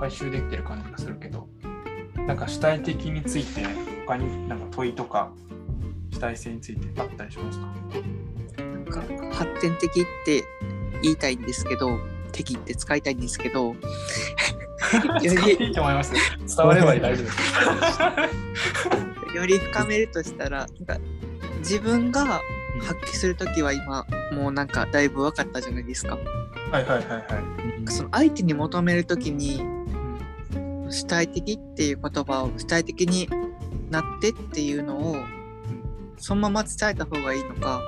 [0.00, 1.46] 回収できてる感じがするけど
[2.26, 3.62] なんか主体的について
[4.06, 5.30] 他になんか問いとか
[6.12, 7.66] 主体性についてあったりしますか？
[8.60, 10.44] なんか発展的って
[11.02, 11.98] 言いたいんですけど、
[12.32, 13.74] 敵って使いたいんですけど、
[15.22, 16.12] いいと思います。
[16.12, 17.38] 伝われば大丈夫です。
[19.30, 20.98] りより深めるとしたら、なんか
[21.58, 22.40] 自分が
[22.82, 26.18] 発揮するときは今、もうなんかだいぶ分かったじゃないですか。
[26.70, 27.18] はいはいはいは
[27.86, 27.90] い。
[27.90, 29.62] その相手に求めるときに、
[30.90, 33.28] 主体的っていう言葉を主体的に
[33.90, 35.16] なってっていうのを
[36.18, 37.80] そのまま伝えた方がいいのか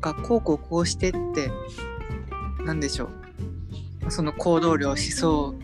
[0.00, 1.50] がこうこうこうしてって
[2.64, 3.04] 何でしょ
[4.06, 4.10] う。
[4.10, 5.54] その行動量思想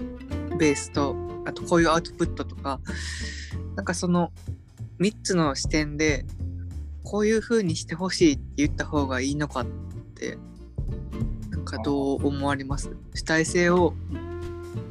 [0.59, 2.81] ベースとあとこういうアウトプットとか
[3.75, 4.33] なんかその
[5.01, 6.25] 3つの視点で
[7.05, 9.67] こういう風にしてほしいって言った方がいいのかっ
[10.15, 10.39] て
[11.51, 12.91] なんかどう思われます？
[13.15, 13.95] 主体性を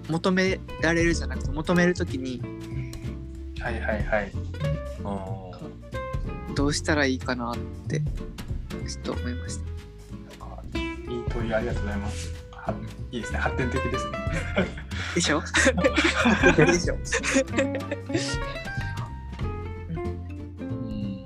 [0.09, 2.41] 求められるじゃなくて求めるときに
[3.59, 4.31] はいはいはい。
[5.03, 5.51] あ
[6.55, 9.67] どうしたらいいかなってちょっと思いました。
[11.11, 12.33] いい問いありがとうございます。
[12.51, 12.73] は
[13.11, 13.39] いいですね。
[13.39, 14.11] 発展的ですね。
[15.15, 15.41] でしょ？
[16.65, 16.97] でしょ？
[20.59, 21.25] うん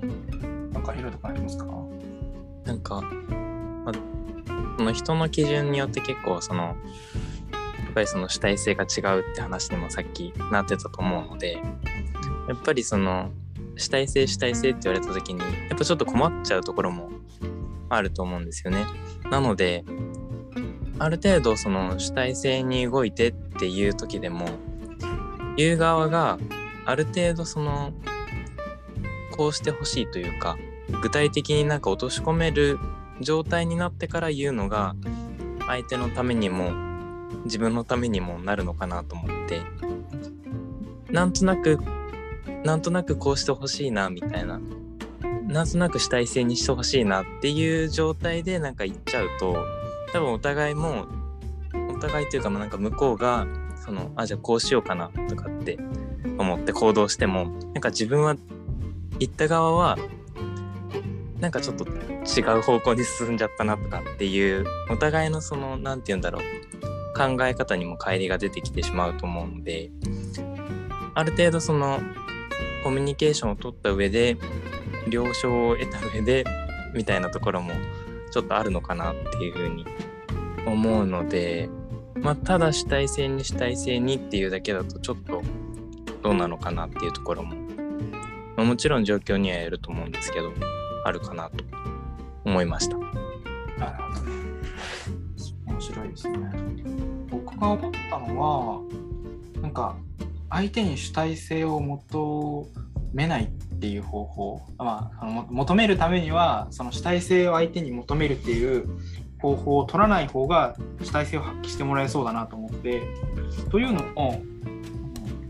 [0.72, 1.66] なんかヒロとかありますか？
[2.64, 3.94] なんか、まあ、
[4.78, 6.76] その人の基準によって結構その
[7.92, 11.54] ぱりその主体性が違うって話にもさっきなってたと思うので
[12.48, 13.30] やっぱりその
[13.76, 17.10] 主体性主体性って言われた時にやっぱちょっと困っちゃうところも
[17.88, 18.86] あると思うんですよね。
[19.30, 19.84] なので
[20.98, 24.46] ある程度その主体性に動いてっていう時でも
[25.56, 26.38] 言う側が
[26.84, 27.92] ある程度その
[29.32, 30.56] こうしてほしいというか
[31.00, 32.78] 具体的になんか落とし込める
[33.20, 34.94] 状態になってから言うのが
[35.66, 36.91] 相手のためにも
[37.44, 39.60] 自分のためにもなるのかなと思って。
[41.10, 41.78] なんとなく
[42.64, 44.60] なんとなくこうしてほしいなみたいな。
[45.46, 49.56] なんとなく主体性にしてほしいなっていう状態でなんか言っちゃうと
[50.12, 51.06] 多分お互いも
[51.94, 55.78] お互いというかなんか向こうがそのあじゃあこうしようかなとかって
[56.38, 58.36] 思って行動してもなんか自分は
[59.18, 59.98] 言った側は
[61.40, 66.42] なんかちょっと違う方向に進んじゃったなとかっていうお互いのその何て言うんだろう。
[67.22, 69.92] 考え方にも乖離が出てきてしまうと思うので
[71.14, 72.00] ある程度その
[72.82, 74.36] コミュニケーションを取った上で
[75.08, 76.44] 了承を得た上で
[76.94, 77.72] みたいなところも
[78.32, 79.86] ちょっとあるのかなっていうふうに
[80.66, 81.68] 思うので
[82.16, 85.42] まあただ主体性に主体性にっていうだけだとちょっと
[86.22, 87.54] どうなのかなっていうところも、
[88.56, 90.52] まあ、もちろん状況にはよると思うんですけど
[91.04, 91.64] あるかなと
[92.44, 92.96] 思いました。
[92.96, 94.32] なるほどね。
[95.66, 97.11] 面白いですね。
[97.52, 98.80] 僕が思ったのは、
[99.60, 99.96] なんか
[100.50, 102.68] 相手に主体性を求
[103.12, 108.88] めないっていう方法、まあ、あの求めるためには、その主体性を相手に求めるっていう
[109.40, 113.02] 方法を取らない方が主体性を発揮してもらえそうだなと思って、
[113.70, 114.42] というのも、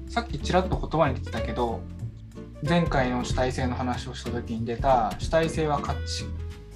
[0.08, 1.80] さっきちらっと言葉に出てたけど、
[2.68, 6.24] 前回の主体性の話をした時に出た主体性は価値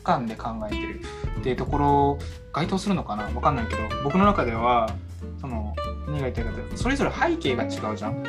[0.03, 1.01] 観で考えてる
[1.41, 2.19] っていうところ
[2.53, 3.25] 該当するのかな？
[3.25, 4.93] わかんないけど僕の中では
[5.41, 5.75] その
[6.07, 8.23] 何が言いたいかというとそれぞれ背景が違うじゃん。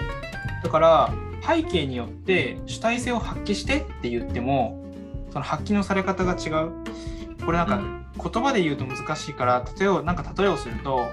[0.64, 1.14] だから
[1.46, 4.84] 背景によって主体性を発揮してって言っても
[5.32, 6.72] その発揮のされ方が違う。
[7.46, 11.08] これなんか言葉で言うと難しいから例えばなんか例えをすると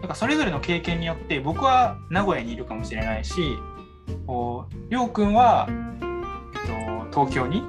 [0.00, 3.56] なんかそれぞれの経験によって僕は名古屋にいるかもしれないし
[4.26, 5.72] こうりょうくんは、え
[7.02, 7.62] っと、東京に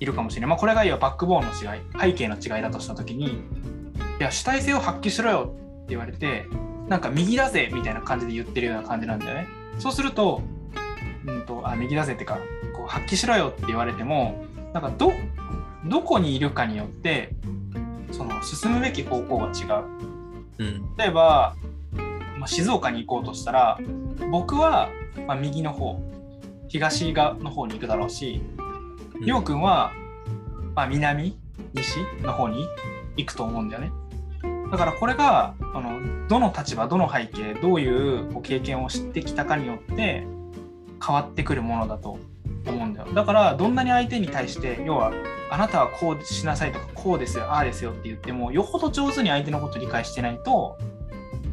[0.00, 3.38] いるかもしれない、まあ、これがいわばバックボーンの違い背景の違いだとした時にい
[4.18, 6.46] や主体性を発揮しろよって言われて
[6.88, 9.48] なんか右だぜみたいな感じで言ってるような感じなんだよね。
[9.78, 10.42] そうすると,、
[11.26, 12.38] うんと、あ右だぜってか
[12.74, 15.12] こう発揮しろよって言われてもなんかど
[15.86, 17.34] どこにいるかによって
[18.12, 20.04] その進むべき方向が違う。
[20.58, 20.96] うん。
[20.96, 21.56] 例えば、
[22.38, 23.78] まあ、静岡に行こうとしたら
[24.30, 24.88] 僕は、
[25.26, 26.00] まあ、右の方
[26.68, 28.40] 東側の方に行くだろうし
[29.20, 29.92] りょうくんは、
[30.74, 31.36] まあ、南
[31.74, 32.66] 西の方に
[33.16, 33.92] 行くと思うんだよね
[34.74, 40.26] だからこれがあのどの立場どの背景どういう経験を知ってきたかによって
[41.04, 42.18] 変わってくるものだと
[42.66, 43.08] 思うんだよ。
[43.14, 45.12] だからどんなに相手に対して要は
[45.48, 50.76] あなたはこうしなさいとかこうですよああですよって言ってもよほど上手に相手のことを理解してないと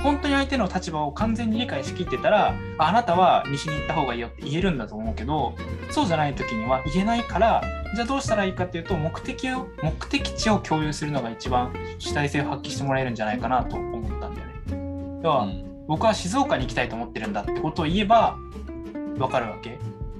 [0.01, 5.53] 本当に相手の立場を完全に理解しきってたらあなたは西に行った方がいいよって言えるんだと思うけど
[5.91, 7.61] そうじゃない時には言えないから
[7.93, 15.21] じゃあどうしたらいいかっていうと目的を目的地を共有するのが一番主体性を発揮してもらえるんじゃないかなと思ったんだよね。
[15.23, 15.47] 要は、
[15.87, 18.37] 僕は静岡に行きたいと思ってるんだってことを言えば
[19.17, 19.77] 分かるわけ。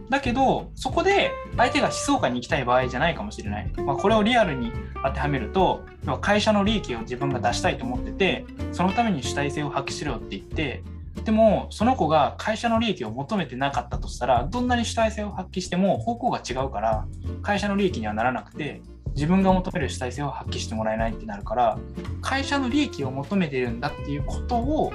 [0.10, 3.72] だけどそこで相手が静岡に行きたい場合じゃないかもしれない。
[3.78, 4.74] まあ、これをリアルに
[5.06, 10.84] 当てはめると要は会社の利益を自分が出したいと思っててそのために主体性を発揮しろよって言って
[11.26, 17.06] でもその子が会社の利益を求めてなかったとしたらどんなに主体性を発揮しても方向が違うから
[17.44, 18.82] 会社の利益にはならなくて
[19.14, 21.78] 自分が求める主体性を発揮してもらえないってなるから
[22.22, 24.92] 会社の利益を求めてるんだっていうことを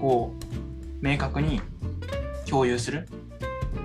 [0.00, 1.60] こう明確に
[2.48, 3.08] 共有する。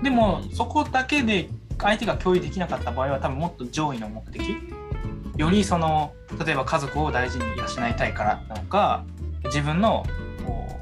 [0.02, 1.48] でもそこだけで
[1.78, 4.56] 相手が共有できなかった場合は多分もっと上位の目的。
[5.36, 6.12] よりその
[6.44, 9.04] 例えば家族を大事に養いたいからなのか
[9.44, 10.04] 自分の
[10.46, 10.75] こう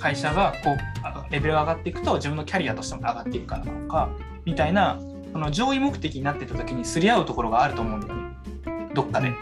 [0.00, 4.10] 会社がこうあレベルが上がっていくと自分のキャリアとしても上がっていくからなのか
[4.44, 4.98] みたいな
[5.32, 8.90] その上位目的になってた時にすり合うところがあると思うんだよね。
[8.94, 9.32] どっかで。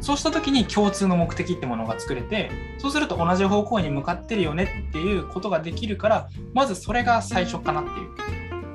[0.00, 7.92] そうした時に共通の目的ってものが作れてそうすると同じ方向に向かってるよねっていうことができるからまずそれが最初かなってい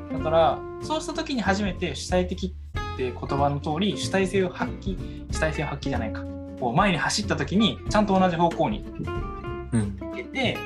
[0.09, 0.17] う。
[0.17, 4.97] だからそうした時に初めて主体的って言葉の通り主体性を発揮
[5.31, 6.23] 主体性を発揮じゃないか。
[6.59, 8.85] こう前に走った時にちゃんと同じ方向に
[9.73, 10.57] うん行けて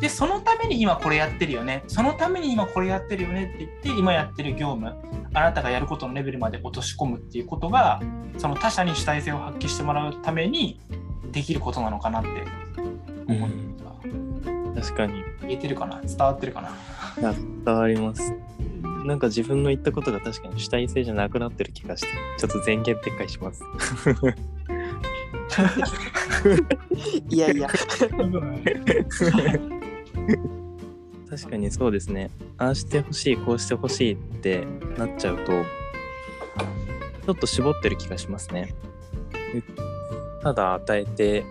[0.00, 1.84] でそのために今これやってるよね。
[1.86, 4.94] そのために今これやってるよねって言って今やってる業務
[5.32, 8.00] あなたがやることのレベルまで落とし込むっていうことが
[8.36, 10.80] その他者に主体性を発揮してもらうために
[11.30, 12.28] できることなのかなって。
[13.28, 13.50] 思っ
[14.74, 15.22] た、確かに。
[15.42, 16.00] 言えてるかな？
[16.00, 17.32] 伝わってるかな？
[17.64, 18.34] 伝わります。
[19.04, 23.64] なんか自分の言ったことが確かに主体性じゃなくなってる気がしてちょっと前言撤回します
[27.28, 27.68] いやいや。
[31.28, 32.30] 確かにそうですね。
[32.58, 34.66] ああしてほしいこうしてほしいって
[34.98, 38.74] なっちゃうとちょっと絞ってる気がしますね。
[40.42, 41.44] ただ与えて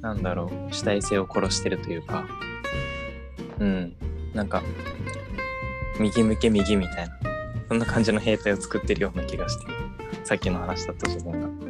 [0.00, 2.24] なんだろう主体性を殺してるというか。
[3.58, 3.94] うん。
[4.34, 4.62] なんか
[5.98, 7.18] 右向け右みたいな。
[7.68, 9.66] そんな感じの兵隊を作ってるような気がして
[10.24, 11.69] さっきの話だと自分が。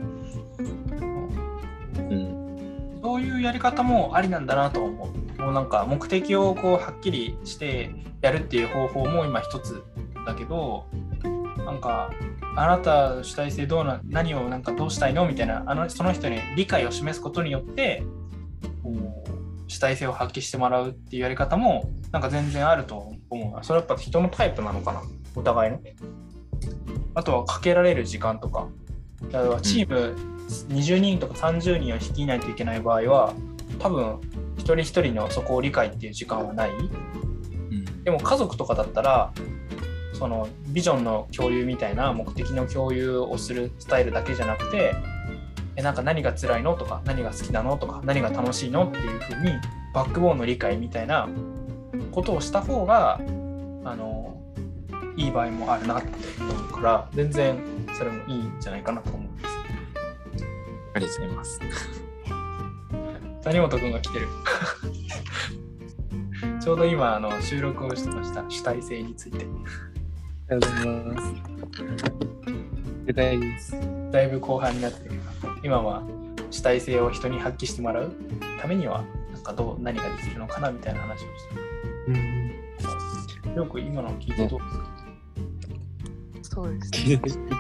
[3.43, 5.43] やり方もありなんだなと思う。
[5.43, 9.83] もうなんか目的をこうはっきりしてやるっていう方法も今一つ
[10.27, 10.87] だけど、
[11.59, 12.11] なんか
[12.57, 15.27] あなた主体性どうな何をなんかどうしたいの？
[15.27, 18.03] みたいなあのその人に理解を示すことによって
[18.83, 23.65] こう主体性を発揮してもらうっていうやり方もなんか全然あると思う。
[23.65, 25.03] それはやっぱ人のタイプなのかな？
[25.35, 25.81] お互いの。
[27.15, 28.69] あとはかけられる時間とか。
[29.31, 30.17] だからチーム
[30.69, 33.35] 20人とか30人を率いないといけない場合は
[33.79, 34.21] 多分
[34.57, 36.71] 一人一人のそこを理解っていう時間はない。
[38.05, 39.33] でも家族とかだったら
[40.15, 44.95] そのビジョンの共有みたいな目的の共有をするスタイルだけじゃなくて
[45.77, 49.53] えなんか何が辛いのとか何が好きなのとか何が楽しいのっていうふうに
[49.95, 51.29] バックボーンの理解みたいな
[52.13, 53.21] ことをした方が
[53.85, 54.37] あの
[55.17, 56.09] いい場合もあるなって
[56.41, 57.59] 思うから全然
[58.01, 59.49] それもいいんじゃないかなと思うんです。
[60.95, 61.61] ありがとうございます。
[63.43, 64.29] 谷本君が来てる。
[66.63, 69.47] ちょうど今あの収録をしてました主体性について。
[70.49, 71.35] ありがとうございます。
[73.05, 73.77] 了解です。
[74.11, 75.21] だいぶ後半になってる
[75.63, 76.03] 今は
[76.51, 78.11] 主体性を人に発揮してもらう
[78.63, 81.25] ためにはなんかどう何ができるのかなみたいな話をし
[82.07, 82.13] て
[83.53, 83.55] る。
[83.57, 84.65] よく今の聞いてどうで
[86.43, 86.57] すか？
[86.57, 87.60] そうですね。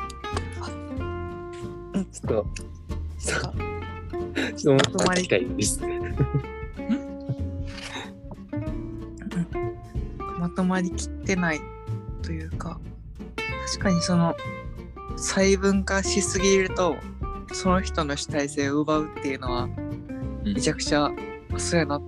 [2.13, 2.47] ちょうんっと、
[3.19, 5.81] ちょっと、ちょっともったいです。
[10.39, 11.61] まとまりきってない
[12.23, 12.81] というか
[13.67, 14.35] 確かにその
[15.17, 16.97] 細分化しすぎると
[17.53, 20.55] その人の主体性を奪うっていうのはうん。
[20.55, 21.11] めちゃくちゃ
[21.59, 22.03] そうやなっ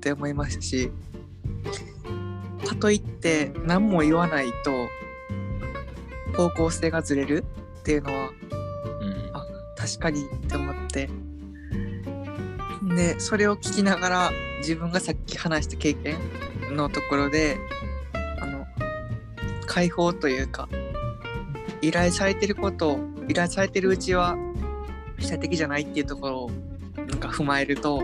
[0.00, 0.90] て思いましたし
[2.66, 4.88] かといって何も言わないと
[6.36, 7.44] 方向性がずれる
[7.80, 8.27] っていうのは
[9.88, 11.08] 確かにって思って。
[12.94, 16.16] でそれを聞きながら自分がさっき話した経験
[16.74, 17.58] のところで
[18.40, 18.66] あの
[19.66, 20.68] 解放というか
[21.82, 24.36] 依頼されてることを依頼されてるうちは
[25.18, 26.50] 主体的じゃないっていうところを
[26.96, 28.02] なんか踏まえると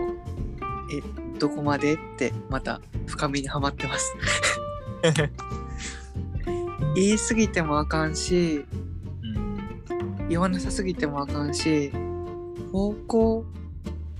[0.91, 1.01] え
[1.39, 4.15] どこまでってまた深みにはまってます。
[6.95, 8.84] 言い過ぎてもあかんしうん
[10.29, 11.91] 言わなさすぎてもあかんし
[12.71, 13.45] 方向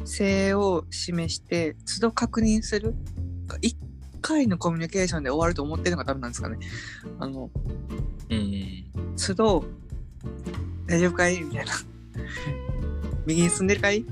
[0.05, 2.93] 性を示して都度確認する。
[3.61, 3.77] 一
[4.21, 6.57] 回のコミュニケーションで終わると思ってるのがダメなんですかね。
[7.19, 7.49] あの
[8.29, 8.85] うん。
[9.17, 9.65] 都度
[10.87, 11.41] 大丈夫かい？
[11.41, 11.73] みたいな。
[13.25, 14.05] 右に進んでるかい？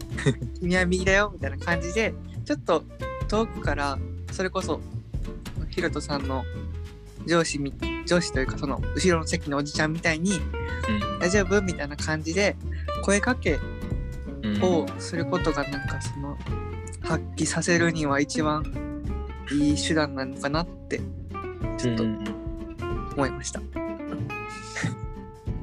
[0.60, 1.30] 君は右だよ？
[1.34, 2.14] みたいな感じで
[2.44, 2.84] ちょっと
[3.28, 3.98] 遠くから
[4.32, 4.80] それこそ
[5.70, 6.44] ヒロトさんの
[7.26, 7.72] 上司み
[8.06, 10.32] 上司というかその後ろの席のおじちゃんみたいに
[11.20, 12.56] 大丈夫みたいな感じで
[13.02, 13.58] 声かけ
[14.42, 14.62] うん。
[14.62, 16.36] をすることがなんかその
[17.00, 18.64] 発揮させるには一番
[19.50, 21.00] いい手段なのかなって
[21.78, 22.24] ちょっとうん
[23.14, 23.60] 思いました。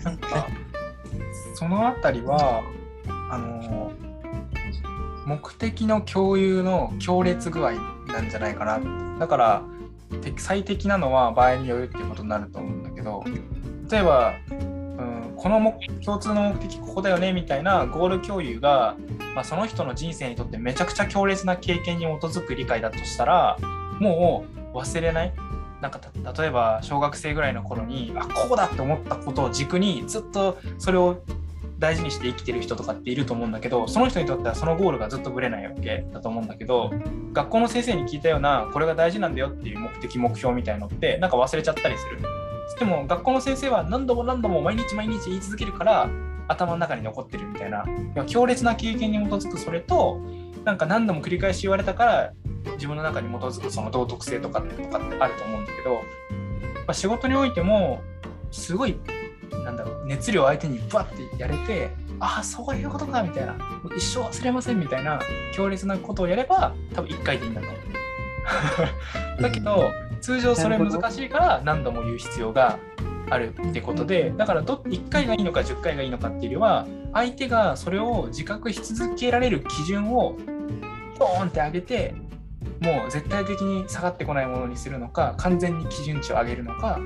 [0.04, 0.48] なんか
[1.54, 2.64] そのあたりは
[3.30, 3.92] あの
[5.26, 7.74] 目的の共有の強烈具合
[8.08, 9.18] なんじゃないかな。
[9.20, 9.81] だからて
[10.38, 13.24] 最適なのは場合によるっていうことになると思うんだけど
[13.90, 18.96] 例えば、うん、この目共通の目的ここだよねみたいなゴール共有が、
[19.36, 23.58] まあ、その人の人生にとってめちゃくちゃ強烈な経験に基づく理解だとしたら
[24.00, 25.34] もう忘れない。
[25.82, 26.00] なんか
[26.40, 31.24] 例えば小学生ぐらいの頃にあこうだって思ったことを軸にずっとそれを
[31.82, 36.92] 大事にして生きてる人とかっていると思うんだけどその人にとってはそのゴールがずっとぶれないわけだと思うんだけど
[37.34, 42.20] 学校の先生に聞いたようなこれが大事なんだよっていう目的目標みたいのってなんか忘れちゃったりする。
[42.78, 46.10] でも学校の先生は何度も何度も毎日毎日言い続けるから
[46.48, 47.86] 頭の中に残ってるみたいな
[48.28, 50.20] 強烈な経験に基づくそれと
[50.64, 52.34] なんか何度も繰り返し言われたから
[52.74, 56.02] 自分の中に基づくその道徳性とかってとかってあると思うんだけど、ま
[56.88, 58.02] あ、仕事においても
[58.52, 59.00] すごい
[59.64, 63.56] なんだろう熱量相手にバッてやれてああそういうことかみたいな
[63.96, 65.20] 一生忘れませんみたいな
[65.54, 67.82] 強烈なことをやれば多分1回でいいんだと思う。
[69.42, 72.80] だけど通常それ難しいから何度も言う必要が
[73.30, 80.36] あるってことでだからど1回がいいのか10回がいいのかっていうよりは相手がそれを自覚し続けられる基準を
[81.18, 82.16] ボーンって上げて
[82.82, 87.00] もう絶対的に下がってこないものにするのか完全に基準値を上げるのか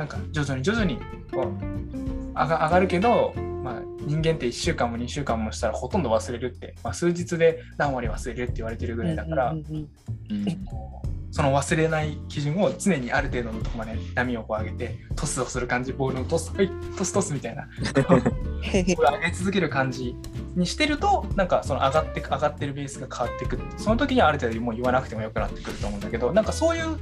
[0.00, 0.98] なんか徐々に徐々に
[1.30, 9.88] こう上が上がるけど、まあ、人間って1週間も2週間もしたらほとんど忘れるって、まあ、数日で何割忘れるって言われてるぐらいだから、うんうん
[10.30, 10.64] うんうん。
[10.64, 17.68] こうその忘れない基準を常にある程度のところまで波をこう上げてトスをする感じボールをトスはいトストスみたいな。
[18.02, 18.22] これ
[18.62, 20.16] 上げ続ける感じ
[20.56, 26.96] にしてるとなんかその上がってく上がってるベースが変わってくるその時にはある程度もう言わなくてもよくなってくると思うんだけどなんかそういう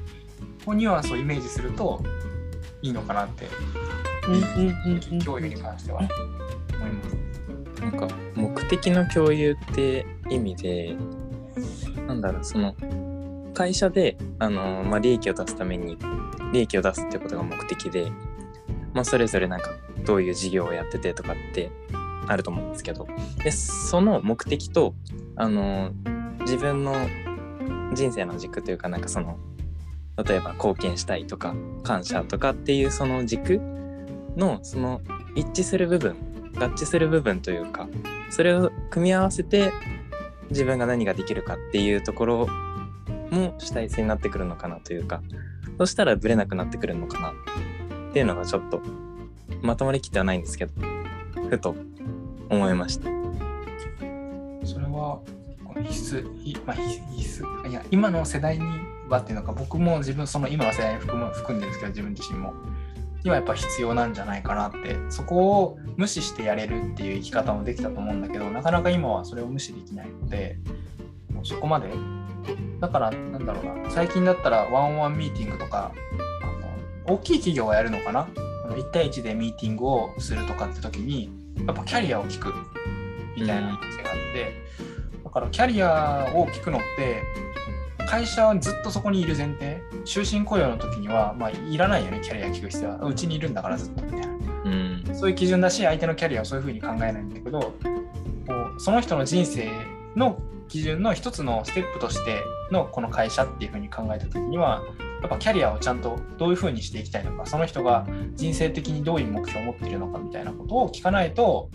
[0.65, 2.03] こうニュアンスをイメージすると
[2.83, 3.47] いいのかなって
[4.27, 5.19] うんうんうんうん。
[5.21, 6.01] 教育に関しては。
[6.01, 6.09] 思
[6.87, 7.17] います。
[7.81, 10.97] なんか目的の共有って意味で
[12.07, 12.75] なんだろうその
[13.55, 15.97] 会社であの、まあ、利益を出すために
[16.53, 18.11] 利益を出すってことが目的で、
[18.93, 19.71] まあ、それぞれなんか
[20.05, 21.71] どういう事業をやっててとかって
[22.27, 23.07] あると思うんですけど。
[23.43, 24.95] でその目的と
[25.37, 25.93] あの
[26.41, 26.95] 自分の
[27.95, 29.39] 人生の軸というかなんかその
[30.25, 33.61] 例えば貢献したいとか感謝とかっていうその軸
[34.37, 35.01] のその
[35.35, 36.17] 一致する部分
[36.57, 37.89] 合致する部分というか
[38.31, 39.73] それを組み合わせて
[40.51, 42.49] 自分が何ができるかっていうところ
[43.31, 45.23] も主体性になってくるのかなというか
[45.79, 48.83] そしたらブレなくなってくるのかなっていうのがちょっと
[49.63, 50.73] まとまりきってはないんですけど
[51.49, 51.77] ふと
[52.51, 53.09] 思いました。
[54.65, 55.21] それは
[55.87, 58.65] 必須、まあ、必須いや今の世代に
[59.09, 62.55] はっていうのか僕も自分その今の世代に含む含んでるんですけど自分自身も。
[63.25, 64.97] 今やっぱ必要なんじゃないかなって。
[65.11, 70.59] そこを無視してやれるっていう生き方もできたと思うんだけどなかなか今はそれを無視できないので
[71.33, 71.91] もうそこまで。
[72.81, 73.91] だからなんだろうな。
[73.91, 75.93] 最近だったらワンオンミーティングとか
[76.43, 78.29] あの大きい企業がやるのかな。
[78.69, 81.31] 1対1でミーティングをするとかって時に
[81.67, 82.53] やっぱキャリアを聞く
[83.37, 84.53] みたいな話があって、
[85.25, 87.23] だからキャリアを聞くのって
[88.09, 93.05] 会社はずっとそこにいる前提終身雇用の時には、まあ、いらないよねキャリア聞く必要は。
[93.05, 94.03] うちにいるんだからずっと。
[94.03, 94.29] みたいな。
[94.65, 95.05] うん。
[95.13, 97.73] そういう基準だし相手のキャリアをそういうふうに考えないんだけどこ
[98.77, 99.71] うその人の人生
[100.17, 104.83] の基準の一つのステップとしてのこの会社っていうふうに考えた時には
[105.21, 111.71] やっぱキャリアをちゃんとどういうふうにしていきたいのかその人が人生的にどういう目標を持っているのかみたいなことを聞かないと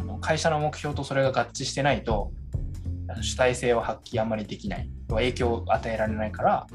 [0.00, 2.32] あの会社の目標とそれが合致してないと
[3.22, 4.88] 主体性を発揮あんまりできない。
[5.08, 6.66] 影響を与えられないから。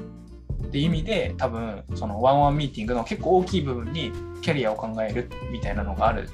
[0.66, 4.10] っていう意味で多分そのワンワンミーティングの結構大きい部分に
[4.42, 6.28] キャリアを考えるみたいなのがある。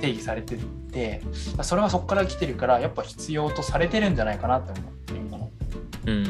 [0.00, 0.56] 定義されて
[0.92, 1.22] て。
[1.62, 5.50] それはそこから来てるからやっぱ必要とされてるんじゃないかなって思って今の。
[6.06, 6.24] うん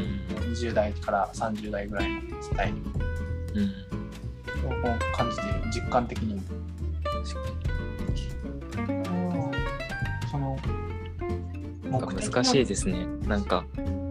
[0.53, 2.93] 20代から30代ぐらいの世代にも
[3.55, 3.71] うん。
[4.63, 5.61] そう感じている。
[5.71, 6.43] 実感的にも。
[11.91, 12.15] なんか？
[12.15, 13.07] 難しいですね。
[13.27, 13.65] なんか、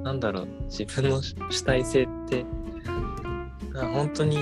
[0.04, 2.46] なんだろう、自分の主体性って、
[3.76, 4.38] あ本当に、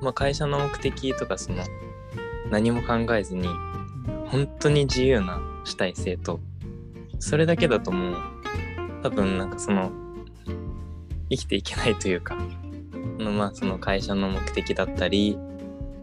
[0.00, 1.62] まあ、会社の目的とか、その、
[2.50, 3.46] 何も考えずに、
[4.26, 6.40] 本当に自由な主体性と、
[7.18, 8.16] それだけだともう、
[9.02, 9.92] 多分なんかその、
[11.30, 12.36] 生きていけないというか、
[13.18, 15.38] まあその会社の目的だったり、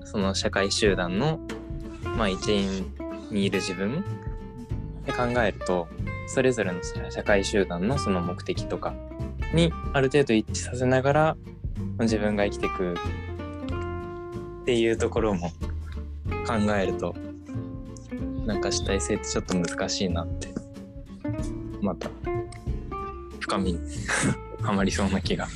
[0.05, 1.39] その社会集団の、
[2.03, 2.91] まあ一員
[3.29, 4.03] にいる自分
[5.05, 5.87] で考えると、
[6.29, 8.93] それぞれの社会集団のその目的とか
[9.51, 11.35] にある程度一致させながら
[11.99, 12.95] 自分が生きていくっ
[14.65, 15.49] ていうところも
[16.45, 17.15] 考えると
[18.45, 20.49] なんか主体性ってちょっと難しいなって
[21.81, 22.11] また
[23.39, 23.79] 深みに
[24.61, 25.47] はまりそうな気が。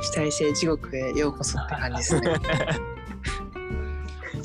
[0.00, 2.32] 主体性地獄へようこそって感じですね。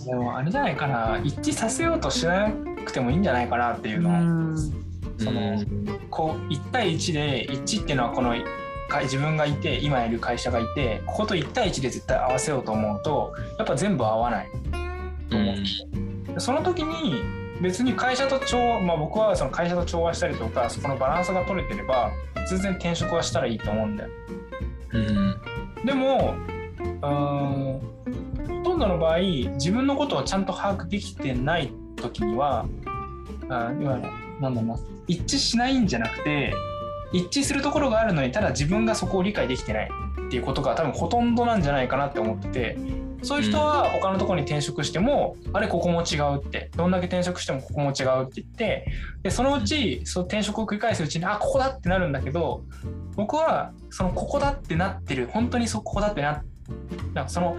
[0.05, 1.19] でもあれじゃないかな。
[1.23, 2.51] 一致させようとしな
[2.85, 4.13] くてもいいんじゃないかなっていうのを、
[5.17, 5.63] その
[6.09, 8.35] こう1対1で一致っていうのはこの
[8.89, 14.47] か自分がいて今いる会社がいてここと1対1で絶対合わせようと思うとやっぱ全部合わない。
[15.29, 17.15] と思う、でその時に
[17.61, 22.11] 別に会社と調まあ僕はその会社と調和したりとかそこのバランスが取れてれば
[22.49, 24.09] 全然転職はしたらいいと思うんだよ。
[24.93, 25.35] うん。
[25.85, 26.35] でも
[26.79, 27.81] うーん
[28.57, 32.65] ほとんどの場合自分のことをちゃんと把握できてない時には
[33.49, 34.09] あいわゆる
[34.39, 34.77] なんだろうな
[35.07, 36.53] 一致しないんじゃなくて
[37.13, 39.89] 一致するところがあるのにただ自分がそこを理解できてない
[40.27, 42.77] っていうことが多分ほとんどなんじゃないかなって思ってて
[43.23, 48.85] そういう人は他のところに転職しても、あれここも違うってどんだけ転職してもここも違うって言って
[49.23, 52.63] でそのうちその転職を繰り返すうちにあここだってなるんだけど
[53.15, 56.43] 僕はそのここだってなってる本当にそここだってな
[57.13, 57.57] なんかその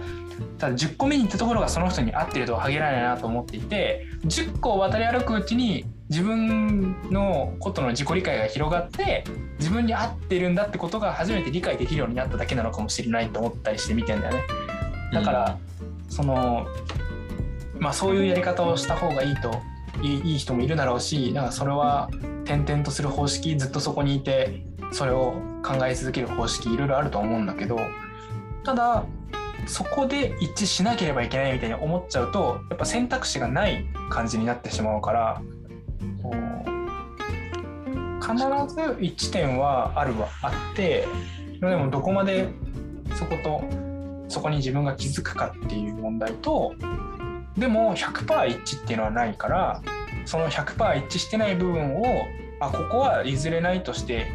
[0.57, 9.23] ただ10個目に行ったところがその人に合ってるとは限らないなと思っていて10個を渡り歩くうちに自分のことの自己理解が広がって
[9.59, 14.43] 自分に合ってるんだってことが初めて理解できるようになっただけなのかもしれないと思ったりして見てんだよね。
[15.13, 15.57] だから、
[16.07, 16.67] その
[17.79, 19.51] まあそういうやり方をした方がいいと
[20.01, 22.09] いい人もいるだろうしなんかそれは
[22.43, 25.33] 転々とする方式ずっとそこにいてそれを
[25.63, 27.79] 考え続ける方式いろいろあると思うんだけど
[28.63, 29.05] ただ
[29.65, 35.41] そこで一致しなければいけないみたいに思っちゃうとやっぱ選択肢がない感じになってしまうから
[38.21, 38.35] 必
[38.73, 41.07] ず一点はあるはあって
[41.59, 42.47] でもどこまで
[43.15, 43.63] そこと
[44.27, 46.73] そこに自分が気づくかっていう問題と
[47.57, 49.81] でも100%一致っていうのはないから
[50.25, 52.03] その100%一致してない部分を
[52.59, 54.31] あここは譲れないとして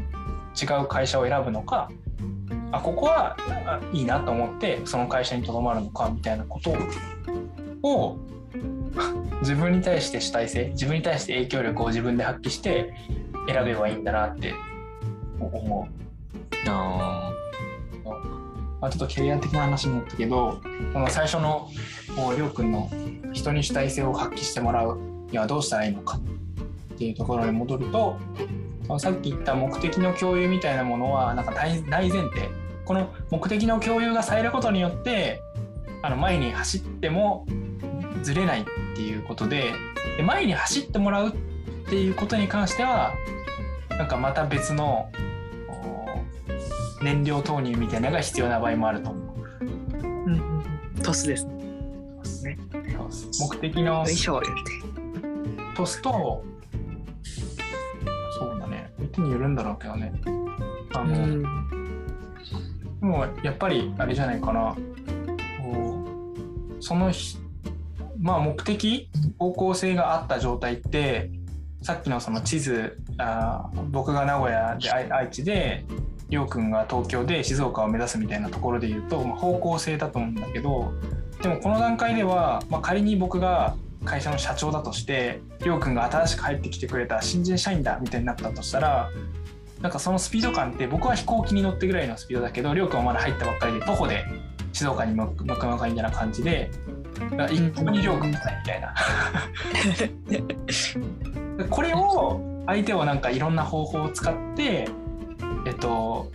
[0.61, 1.91] 違う会社を選ぶのか
[2.73, 3.37] あここは
[3.93, 6.75] いいなと思ってその会社にとどまるのかみたいなこと
[7.83, 8.19] を
[9.41, 12.95] 自分に対して主体性自分に対して影響力を自分で発揮して
[13.47, 14.55] 選べばいいんだなって
[15.41, 16.05] 思う。
[16.69, 17.33] あ
[18.85, 20.61] まあ、ちょっとキャリア的な話になったけど
[20.93, 21.71] この最初の
[22.15, 22.91] こうりょうくんの
[23.33, 24.99] 人に主体性を発揮してもらう
[25.31, 26.19] にはどうしたらいいのか
[26.95, 28.19] っていうところに戻ると
[28.99, 32.51] さっき言った目的の共有みたいなものはなんか大大前提
[32.85, 35.41] この目的の共有がされることによって
[36.03, 37.47] あの前に走っても
[38.23, 38.65] ずれないっ
[38.95, 39.73] ていうことで
[40.19, 41.33] で前に走ってもらうっ
[41.89, 43.15] ていうことに関しては
[43.91, 45.11] なんかまた別の
[45.69, 49.35] お燃料投入みたいなのが必要な場合もあると思う。
[49.61, 50.35] うんうん
[50.97, 51.03] うん。
[51.03, 51.55] トスですね。
[52.43, 52.59] ね
[53.41, 54.05] 目的の。
[55.77, 56.45] トスと
[58.39, 60.13] そうだね相手によるんだろうけどね
[60.95, 61.43] あの、うん。
[61.43, 64.77] でもやっぱりあれじゃないかな
[66.85, 67.39] その日
[68.21, 69.09] まあ目的
[69.39, 71.31] 方向性があった状態って
[71.85, 75.85] さっきのその地図あ僕が名古屋で愛知で
[76.31, 80.95] りょうくんが東京で静岡を目指すみたいなところで言うと、まあ、方向性だと思うんだけど
[81.43, 89.11] でもこの段階では、まあ、仮に僕が会社の社長だとしてりょうくんが新しく入ってきてくれた新人社員だみたいになったとしたら
[89.83, 94.25] なんかそのスピード感って僕は飛行機に乗ってぐらいのスピードだけどりょうくんはまだ入ったばっかりで徒歩で
[94.73, 96.71] 静岡に向く向くのかみたいな感じで
[97.51, 98.95] 一向にりょうくんがないみたいな。
[101.71, 104.89] これを相手をなんかいろんな方法を使って
[105.67, 106.31] えっと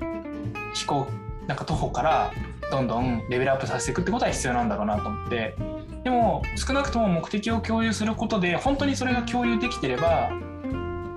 [0.73, 1.07] 飛行
[1.47, 2.31] なんか徒歩から
[2.71, 5.55] どんどんレベルアップさせていくってことは必要なんだろうなと思って。
[6.03, 10.31] でも少なくとも目的を共有することで本当にそれが共有できてれば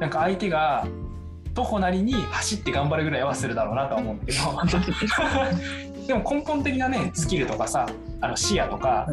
[0.00, 0.88] なんか相手が
[1.55, 4.38] 徒歩なりに走って頑張るぐらいはするだろうなとは思うんだけど。
[6.07, 7.86] でも根本的なねスキルとかさ
[8.20, 9.09] あの視野とか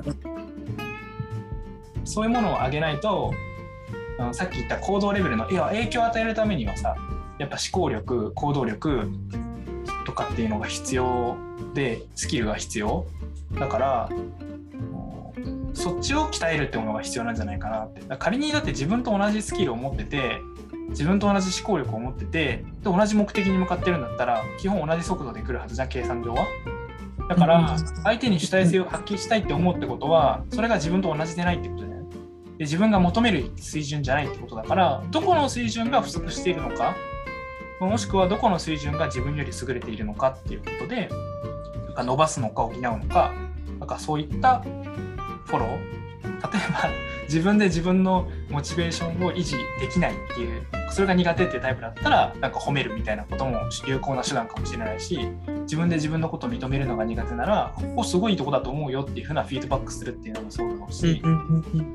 [2.03, 3.31] そういうものを上げないと
[4.19, 6.95] あのさっき言った行動レベルの要は影響を与えるためにはさ
[7.37, 9.09] やっぱ思考力行動力
[10.05, 11.37] とかっていうのが必要
[11.73, 13.05] でスキルが必要
[13.57, 14.09] だから
[15.73, 20.41] そっちを鍛えるってものが必要なんじゃないかなって仮にだって自分と同じスキルを持ってて
[20.89, 26.45] 自分と同じ思考力を持っててで同じ目的に向かってるんだったら基本同じ速度で来るはずじゃん計算上は。
[27.29, 31.88] だから相手に主体性を発揮したいって思うってことはそれが自分と同じでないってこと。
[32.59, 36.93] で自分が求める水準じゃないってことだからどこの水準が不足しているのか
[37.79, 41.09] もしくはどこの水準が自分より優れているのかっていうことで
[41.87, 43.33] なんか伸ばすのか補うのか
[43.79, 45.98] なんかそういったフォロー
[46.41, 46.89] 例えば
[47.23, 55.29] 自分で自分のモチベーションを維持できないっていうそれが苦手っていうタイプだったらなんか褒めるみたいなことも有効な手段かもしれないし
[55.61, 61.21] 自分で自分のことを認めるのが苦手ならここすごいいいとこだと思うよっていうふうなフィードバックするっていうのもそうだろうし、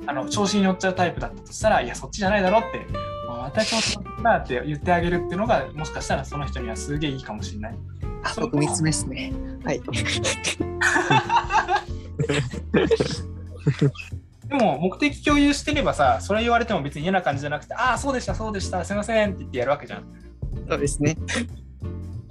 [0.06, 2.78] あの調子に乗っちゃうタイプだったとしたらいやそっちじゃないだろって
[3.26, 7.76] もうまた調子乗ったなって言ってあげるっていうのがもしかしたらその人にはすげえいいかもしれない。
[8.22, 9.32] あ、僕三つ目ですね。
[9.64, 9.80] はい。
[14.56, 20.04] でも目的共有してればさそれ言われても別に嫌な感じじゃなくてああそうでしたそうでしたすいませんって言ってやるわけじゃん。
[20.68, 21.16] そうですね。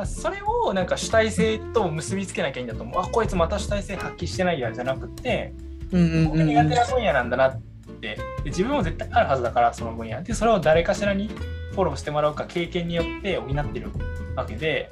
[0.05, 3.01] それをなんか主体性と結びつけなきゃいいんだと思う。
[3.01, 5.53] あこいつまた主体性発揮してないやじゃなくて
[5.91, 6.43] うんうん僕。
[6.43, 7.61] 苦手な分野なんだなっ
[7.99, 11.27] てで自分も絶対あるはずだからその分野でそれを誰かしらに
[11.71, 13.91] フォローしてもらうか経験によって補ってる
[14.35, 14.89] わけで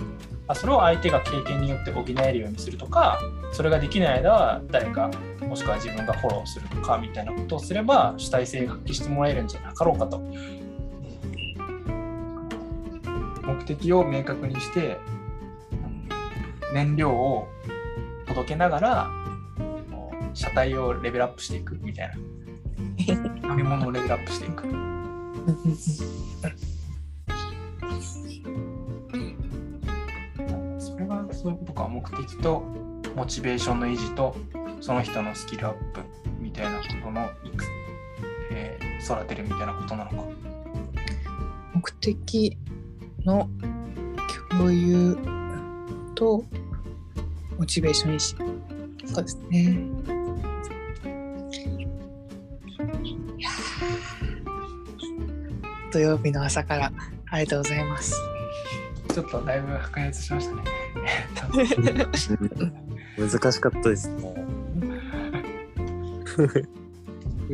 [0.51, 3.19] あそれを相手が経験によって補えるようにするとか
[3.53, 10.19] それができない間は誰かもしくは自分がフォローするとかみたいなことをすれば主体性が発揮してもらえるんじゃなかろうかと。
[13.43, 14.97] 目的を明確にして
[15.71, 16.09] うん
[16.73, 17.47] 燃料を
[18.27, 19.09] 届けながら
[20.33, 22.15] 車体をレベルアップしていくみたいな
[23.49, 24.65] 乗り物をレベルアップしていく
[31.41, 32.63] そういうことか目的と
[33.15, 34.35] モチベーションの維持と
[34.79, 36.01] その人のスキルアップ
[36.39, 37.65] みたいなことのいく、
[38.51, 40.15] えー育てるみたいなことなのか
[41.73, 42.57] 目的
[43.25, 43.49] の
[44.51, 45.17] 共有
[46.13, 46.43] と
[47.57, 48.35] モチベーション維持。
[49.11, 49.77] そうですね。
[53.37, 53.49] いや
[55.91, 56.91] 土曜日の朝から
[57.29, 58.30] ありがとうございます。
[59.13, 60.63] ちょっとだいぶ白熱しましたね
[61.05, 62.81] えっと
[63.17, 64.35] 難しかったですね。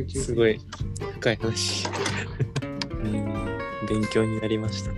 [0.08, 0.60] すごい
[1.14, 1.88] 深い話。
[2.90, 4.92] うん、勉強になりました。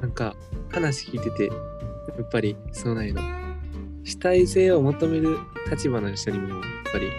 [0.00, 0.34] なんか
[0.70, 1.52] 話聞いててや
[2.22, 3.20] っぱりそうなんやの
[4.04, 5.38] 主体性を求める
[5.70, 6.60] 立場の人にもやっ
[6.92, 7.10] ぱり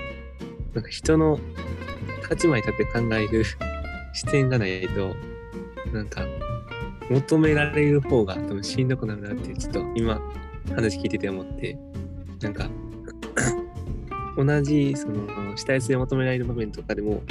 [0.73, 1.39] なんか人の
[2.29, 3.43] 立場に立って考える
[4.13, 5.15] 視点がないと
[5.93, 6.25] なんか
[7.09, 10.21] 求められる方が多分しんどくなるなってちょっと今
[10.75, 11.77] 話聞いてて思って、
[12.41, 12.69] なんか、
[14.37, 17.23] 同じ、その、主体性を求められる場面とかでも、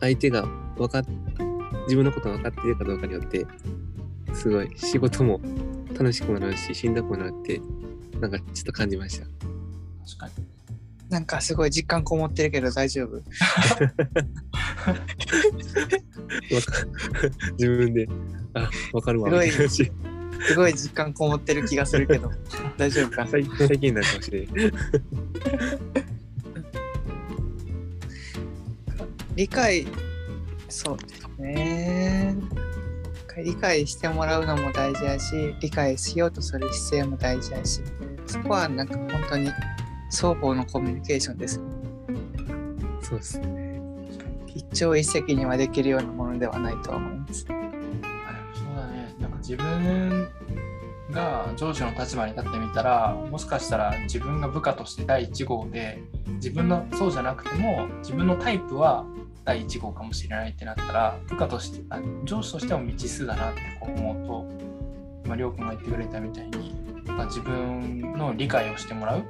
[0.00, 0.46] 相手が
[0.76, 1.04] 分かっ、
[1.84, 3.46] 自分のことが分かっているかどうかによって、
[4.34, 5.40] すごい仕事も
[5.94, 7.60] 楽しくもなるし、しんどくもなるって、
[8.20, 9.26] なんかちょっと感じました。
[9.26, 10.32] 確かに。
[11.08, 13.22] なんかすごい実感こもってるけど大丈夫？
[17.58, 18.08] 自分で、
[18.54, 19.30] あ、 わかるわ。
[19.30, 19.50] すごい
[20.44, 22.30] すごい実感こもってる気がするけど
[22.76, 23.26] 大丈夫か？
[23.26, 24.72] 最最近になるかもしれない。
[29.36, 29.86] 理解
[30.68, 32.36] そうですね
[33.38, 37.80] 理解してもらうのも大事やし理解しようとする姿勢も大事やし
[38.26, 39.50] そこはなんか本当に
[40.10, 41.60] 双方のコミュニケーションです
[43.00, 43.80] そうですね。
[44.54, 47.46] 一朝一夕にはできるようなものではないとは思います
[49.42, 50.28] 自分
[51.10, 56.02] が上司の立場に立ってみたら、もしかしたら自分が部下として第1号で、
[56.34, 59.04] 自分のそうじゃなくても、自分のタイプは
[59.44, 64.46] 第1号かもしれないってなったら、部下として、あ上司としても未知数だなってこう思うと、
[65.24, 66.74] 今、りょうくんが言ってくれたみたいに、
[67.06, 69.24] まあ自分の理解をしてもらう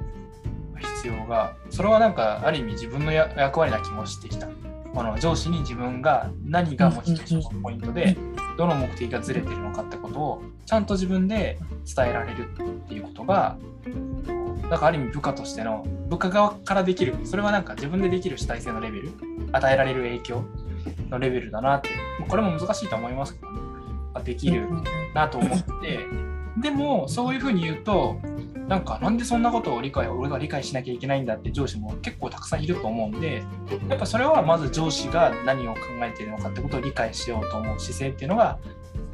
[0.79, 4.47] 必要が、それはなんかある意味自分の役割な気もしてきた。
[4.95, 8.15] あの上司に自分が何がモチベーションのポイントで、
[8.57, 11.59] どの目的がずれてるのかってことをちゃんと自分で
[11.95, 13.57] 伝えられるっていうことが
[14.69, 19.11] だからある意味部下としての部下側からできるそれはなんか自分でできる主体性のレベル
[19.51, 20.43] 与えられる影響
[21.09, 21.89] のレベルだなって
[22.27, 23.63] これも難しいと思いますけどね。
[24.23, 24.67] できる
[25.15, 25.99] なと思って
[26.61, 28.19] でもそういうふうに言うと
[28.67, 33.43] なんかなんでそんなことを理解俺が理解しなきゃいけないんだって上司も結構たくさんいると思うんで
[33.89, 38.59] やっぱそれはまず上司が何を考えているのかってことを理解しようと思う姿勢っていうのが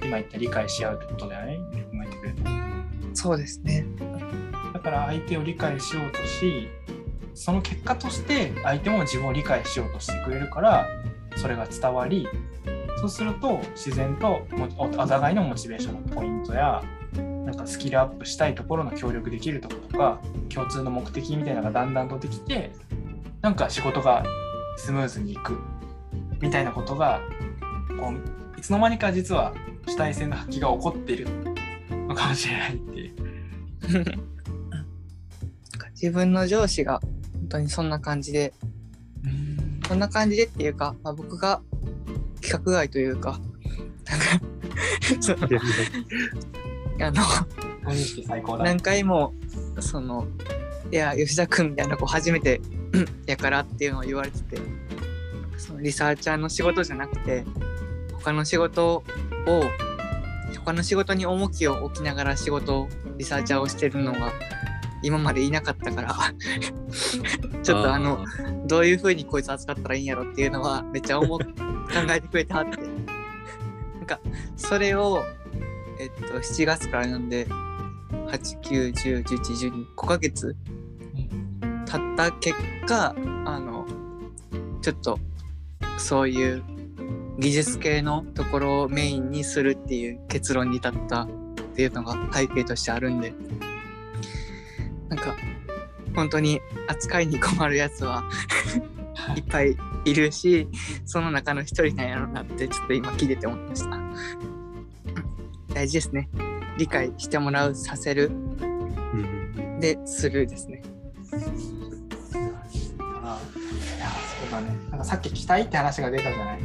[0.01, 1.57] 今言った理解し合うってことだよね。
[1.57, 2.37] 考えてくれる
[3.13, 3.85] そうですね。
[4.73, 6.69] だから相手を理解しようとし
[7.33, 10.87] その結果として相手も自分を理解しようとしてくれるから
[11.35, 12.27] それが伝わり
[12.97, 14.45] そうすると自然と
[14.77, 16.83] お互いのモチベーションのポイントや
[17.15, 20.21] なんかスキルアップしたいところの協力できるところとか
[20.53, 22.71] 共通の目的みたいなのがだんだんとできて
[23.41, 24.23] なんか仕事が
[24.77, 25.57] スムーズにいく
[26.41, 27.21] みたいなことが
[27.99, 28.13] こ
[28.55, 29.53] ういつの間にか実は
[29.87, 31.27] 主体性の発揮が起こっている
[32.07, 33.15] のかもしれないっていう。
[36.01, 37.01] 自分の上司が
[37.33, 38.53] 本当にそんな感じで
[39.89, 41.61] そんな感じでっていうか、まあ、僕が
[42.35, 43.39] 規格外というか
[44.05, 44.45] なんか
[47.01, 47.23] あの。
[48.59, 49.33] 何回も
[49.79, 50.27] その
[50.91, 52.61] いや吉田君みたいな子初めて
[53.25, 54.57] やからっていうのを言われてて
[55.57, 57.45] そのリサーチャーの仕事じゃなくて
[58.13, 59.03] 他の仕事を
[60.65, 64.31] 他の仕事に重きを置きながら仕事をリサーチャーをしてるのが
[65.01, 66.15] 今までいなかったから
[67.63, 68.25] ちょっとあの
[68.65, 71.45] どういう風にこいつ扱ったらいいんやろっていうのはめっちゃ思っ考
[72.09, 74.19] えてくれてはってなんか
[74.57, 75.23] それを
[75.99, 77.45] えっと7月からなんで
[78.11, 80.55] 89101112 5ヶ月
[81.85, 83.85] 経った結果あの
[84.81, 85.19] ちょっと
[85.97, 86.63] そういう
[87.37, 91.27] 技術系のところをメインにするっていう結論に至ったっ
[91.75, 93.33] ていうのが背景としてあるんで
[95.09, 95.35] なんか
[96.15, 98.23] 本当に扱いに困るやつは
[99.35, 99.41] い。
[99.41, 99.75] っぱい
[100.05, 100.67] いるし
[101.05, 103.99] その中の一人なんやろうなってちょっと今聞いてて思いました
[105.73, 106.29] 大事ですね。
[106.77, 108.27] 理解してもらうさせる。
[108.27, 110.81] うんでするですね。
[111.31, 111.35] あ
[113.95, 114.77] いやそうだね。
[114.89, 116.59] なんかさっき期待って話が出たじゃない？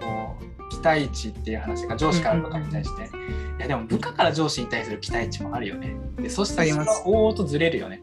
[0.00, 3.08] こう期待値っていう話が上司から部下に対して、い
[3.60, 5.96] やでも部下から上司に対する期待値もあるよね。
[6.16, 8.00] でそしてそれは大々とずれるよね。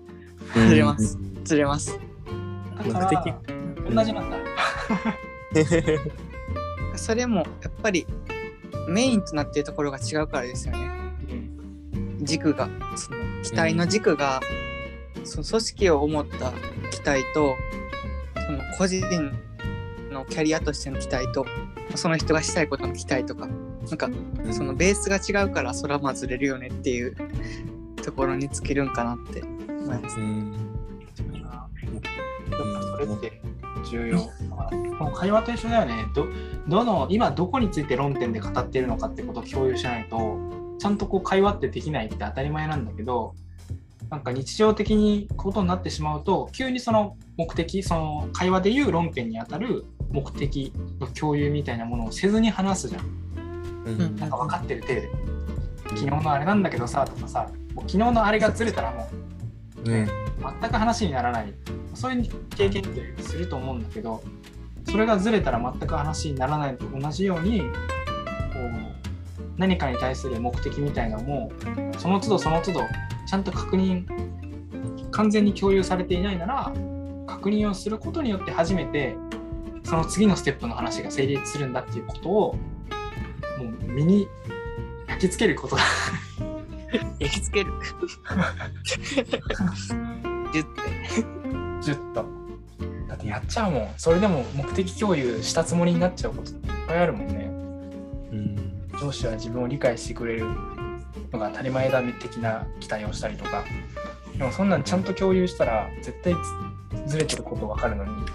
[0.54, 1.18] ずれます。
[1.46, 1.98] ずれます。
[2.78, 3.10] だから
[3.88, 4.38] 目同じなんだ。
[6.96, 8.06] それもやっぱり
[8.90, 10.90] メインとなっているところが違うからですよね。
[12.22, 12.70] 軸が。
[12.96, 14.42] その期待の軸が、
[15.24, 16.52] その組織を思った
[16.92, 17.56] 期待と
[18.46, 19.02] その個人
[20.12, 21.46] のキャリアとしての期待と
[21.96, 23.48] その人がしたいことの期待とか。
[23.90, 24.10] なんか
[24.52, 27.16] そのベースが違うからそれはまあずれるよねっていう
[28.04, 30.20] ところに尽きるんかなって思います。
[30.20, 30.54] うん。
[31.32, 31.58] や
[31.98, 32.02] っ
[32.76, 33.42] ぱそれって
[33.84, 34.20] 重要。
[34.98, 36.06] この会話と一緒だよね。
[36.14, 36.28] ど
[36.68, 40.38] どの今どこについて論点で語っているのかってことを共有しないと、
[40.78, 43.34] ちゃんとこう会話ってできないって当たり前なんだけど、
[44.10, 53.06] なんか日常的にことになってしまうと、急にその目的、その会話でいう論点にあたる目的の共有みたいなものをせずに話すじゃん。
[53.86, 55.10] うんなんか分かってる体で。
[55.90, 59.29] 昨日のあれなんだけどさとかさ、もう昨日のあれがずれたらもう
[59.86, 60.08] うん。
[60.62, 61.54] 全く話にならない。
[62.00, 64.24] そういう経験ってすると思うんだけど
[64.86, 71.52] それがずれたら全く話にならないと同じようにこう何かに対する目的みたいなのも
[71.98, 72.82] その都度その都度
[73.28, 74.06] ちゃんと確認
[75.12, 76.74] 完全に共有されていないなら
[77.28, 79.16] 確認をすることによって初めて
[79.84, 82.56] その次のステップの話が成立するんだっていうことを
[83.58, 84.30] もう身に
[85.08, 85.82] 焼き付けることだ
[87.20, 87.72] 焼き付ける。
[90.52, 90.82] ギュッて。
[91.82, 92.26] ジュッと。
[93.08, 93.94] だってやっちゃうもん。
[93.98, 96.52] それでも目的共有したつもりになっちゃうこと。
[96.52, 97.46] っていっぱいあるもんね。
[98.32, 99.00] うん。
[99.00, 100.46] 上司は自分を理解してくれる
[101.32, 103.64] のが当たり前だね的な期待をしたりとか。
[104.38, 106.40] でもそんなんちゃんと共有したら絶対ず
[107.08, 108.12] ずれてることわかるのに。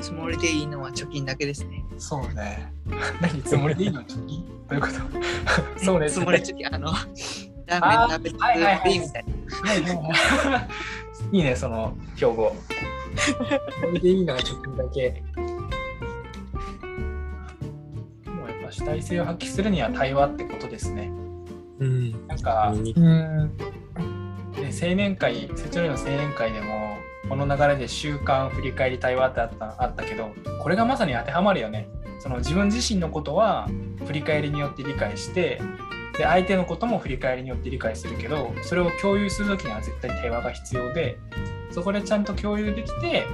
[0.00, 1.83] つもりでいいのは貯金だけですね。
[1.98, 2.72] そうね。
[3.20, 4.86] 何つもりでいいの貯金どういうこ
[5.78, 5.84] と？
[5.84, 6.10] そうね。
[6.10, 6.92] つもり貯金、あの、
[7.66, 9.24] ラーメン食べてはいはいみたい。
[9.24, 9.68] な。
[9.68, 10.68] はいは
[11.32, 12.56] いねその標語。
[13.80, 15.22] それでいいのは貯金だけ。
[18.30, 21.10] もうやっぱ主体性を発揮するには対話ってことですね。
[21.78, 22.26] うん。
[22.26, 22.86] なんか、うん。
[22.86, 23.56] うん。
[23.56, 26.96] で青年会成長の青年会でも
[27.28, 30.30] この流れで習慣振り返り対話ってあったあったけど
[30.62, 31.88] これがまさに当てはまるよね。
[32.20, 33.68] その自分自身のことは
[34.06, 35.60] 振り返りによって理解して
[36.16, 41.18] で相手のことも振り返りによって理解するけどそれを共有する時には絶対対話が必要で
[41.70, 43.26] そこでちゃんと共有できて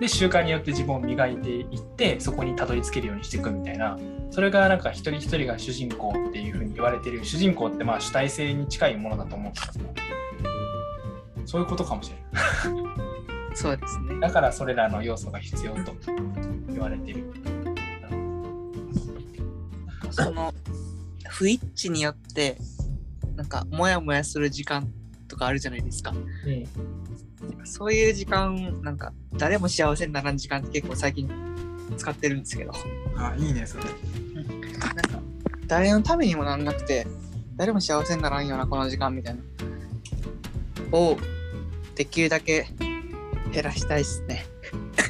[0.00, 3.98] で習慣によって自分を磨いていってそこにたどり着けるようにしていくみたいな。
[4.30, 9.84] それがなんか一人一人が主人公っていうふうに言われてる主人公ってまあ主体性に近いものだと思うんですけど
[11.46, 13.33] そういうことかもしれない。
[13.54, 14.20] そうですね。
[14.20, 15.94] だからそれらの要素が必要と
[16.68, 17.32] 言われている。
[20.10, 20.52] その
[21.28, 22.56] 不一致によって
[23.34, 24.88] なんかモヤモヤする時間
[25.26, 31.28] とかあるじゃないですかうん、そういう時間なんか誰も幸せにならん時間って結構最近
[31.96, 32.72] 使ってるんですけど
[33.16, 33.84] あ、いいね、それ。
[33.84, 35.20] なんか
[35.66, 37.06] 誰のためにもなんなくて
[37.56, 39.42] 誰も幸せにならんようなこの時間みたいな
[40.92, 41.16] を
[41.94, 42.68] できるだけ
[43.54, 44.44] 減らしたいっすね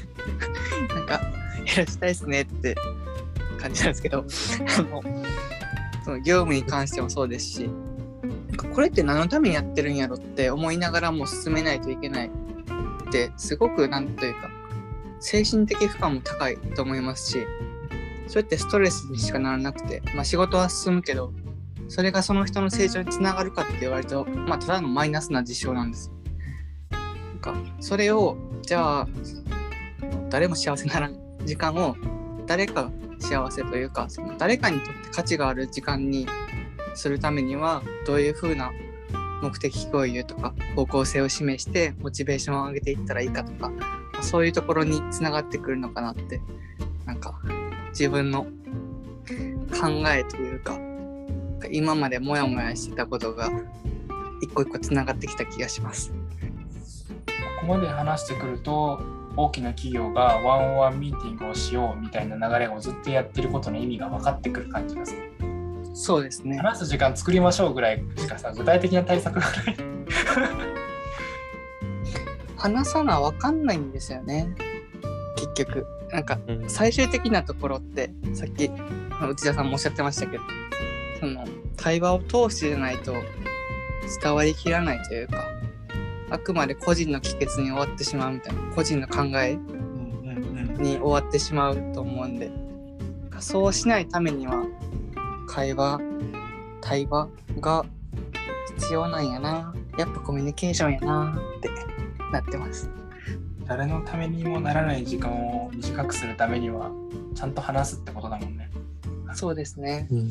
[0.95, 1.21] なんか
[1.65, 2.77] 減らしたいっすねって
[3.59, 5.03] 感じなんですけどあの
[6.05, 7.71] その業務に関してもそうですし
[8.75, 12.31] これって何のためにやってるんやろって思いながらも進めないといけない
[13.09, 14.51] ってすごくなんというか
[15.21, 17.47] 精神的負荷も高いと思いますし
[18.27, 21.33] それってストレスにしかならなくて、まあ、仕事は進むけど
[21.89, 26.11] それがその人の成長につながるかって言われると、まあ、ただのマイナスな事象なんです。
[26.11, 26.24] なん
[27.45, 29.09] かそれをじゃあ
[30.31, 31.95] 誰も幸せならん時間を
[32.47, 36.27] 誰かが幸せというかその誰かにとって価値がある時間に
[36.95, 38.73] するためにはどういうふうな
[39.43, 43.71] 目的共有とか方向性を示してモチベーションを上げていったらいいかとか、
[44.23, 46.41] そういうところにつながってくるのかなって
[47.05, 47.39] なんか
[47.91, 50.79] 自分の考えというか
[51.71, 53.51] 今までモヤモヤしてたことが
[54.41, 56.13] 一個一個つながってきた気がします。
[57.65, 59.01] ここまで話してくると、
[59.37, 65.33] 大きな企業がワンオンワンミーティングをしようみたいな流れをずっとやってることの意味が分かってくる感じがする。
[65.95, 66.59] そうですね。
[66.59, 69.77] 話す時間作りましょうぐらいしかさ、具体的な対策がない。
[72.59, 74.55] 話さなわかんないんですよね。
[75.37, 75.87] 結局。
[76.13, 78.71] なんかうん最終的なところってさっき
[79.21, 80.45] 内田さんもおっしゃってましたけど
[81.19, 81.45] その
[81.77, 83.15] 対話を通してじゃないと
[84.23, 85.45] 伝わりきらないというか
[86.35, 89.57] あくまで個人の帰結に終わってしまうみたいな個人の考え
[90.79, 92.51] に終わってしまうと思うんで。
[93.39, 94.65] そうしないためには
[95.49, 96.01] 会話
[96.81, 97.29] 対話
[97.61, 97.85] が
[98.77, 99.75] 必要なんやな。
[99.97, 101.71] やっぱコミュニケーションやなって
[102.33, 102.91] なってます。
[103.67, 106.91] 誰のためにもならない時間を短くするためには、
[107.35, 108.71] ちゃんと話すってことだもんね。
[109.35, 110.09] そうですね。
[110.11, 110.29] うん。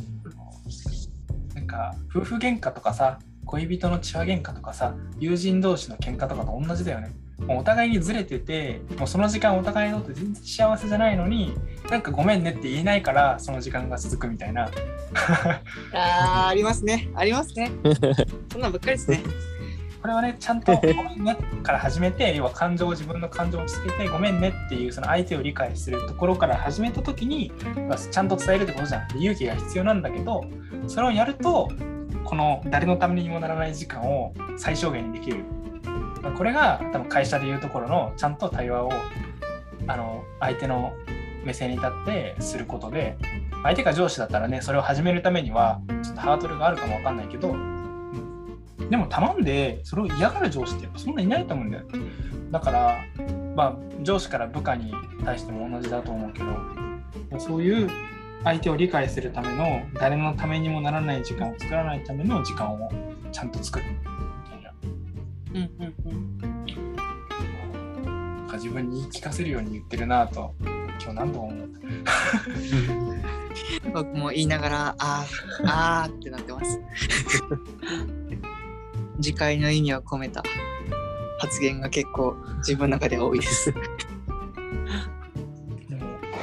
[1.56, 7.13] なんか夫婦喧嘩とかさ恋人の血話喧嘩とかさ友人同士の喧嘩とかと同じだよね。
[7.39, 11.53] もうお互いにずれててもうその時間お互いにとって全然幸せじゃないのに
[11.89, 14.69] なんかごめんねって言えないからその時間が続くみたいな。
[15.93, 17.09] あーありますね。
[17.15, 17.71] ありますね。
[18.51, 19.21] そんなんばっかりですね。
[20.01, 27.53] これはねちゃんと「ごめんね」から始めて要は感情を自分の感情を落ち着けて「ごめんね」っていうその相手を理解するところから始めた時に
[27.87, 29.17] まあちゃんと伝えるってことじゃん。
[29.17, 30.43] 勇気が必要なんだけど
[30.87, 31.69] それをやると
[32.26, 35.43] この誰のためにもならない時間を最小限にできる。
[36.21, 38.91] まこれが多分会社でいうところのちゃんと対話を
[39.88, 40.93] あの相手の
[41.43, 43.17] 目線に立ってすることで
[43.63, 47.74] 相手が上司だったらねそれを始めるためにはちょっとハードルがあるかもわかんないけど、うん
[48.89, 51.84] でも頼んでそれを嫌がる上司ってやっぱそんないないと思うんだよ。
[52.51, 53.03] だから
[53.55, 54.93] まあ上司から部下に
[55.26, 56.41] 対しても同じだと思うけ
[57.32, 57.89] どそういう
[58.43, 62.91] 相手を理解するための誰のためにもならない時間を作らないための時間を
[63.31, 63.85] ちゃんと作る。
[63.85, 63.95] み
[64.49, 64.73] たいな
[65.53, 66.37] うんうんうん。
[68.03, 70.53] なんか自分に言い聞かせるように言ってるなぁと
[71.01, 71.69] 今日何度も思う？
[73.93, 76.79] 僕も言いながらあーあーってなってます。
[79.21, 80.43] 次回の意味を込めた
[81.39, 83.73] 発言が結構自分の中では多いです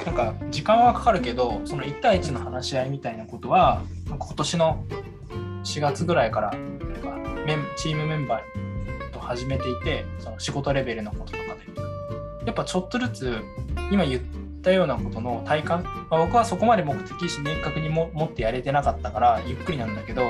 [0.06, 4.84] なんか時間はかかるけどその1対1の話し合いみたいなことは今年の
[5.64, 7.10] 4月ぐらいからなんか
[7.46, 11.60] メンチームメンバーと始めていてその仕事レベルのこととかで。
[12.46, 13.38] やっぱちょっとずつ
[13.92, 14.22] 今言っ
[14.62, 20.22] たようなことの体感、まあ僕はそこまで目的意識明確にも持ってやれてなかったからゆっくりなんだけど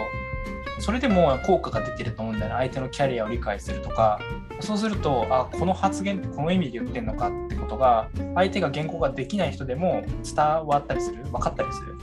[0.81, 2.59] それでも効果が出てると思うんだよね。
[2.59, 4.21] 相手のキャリアを理解するとか。
[4.61, 11.23] そうするとあこの発言ってこの意味で言ってんのかってことが相手が言語ができない人でも伝わったりする。
[11.25, 11.97] 分かったりする。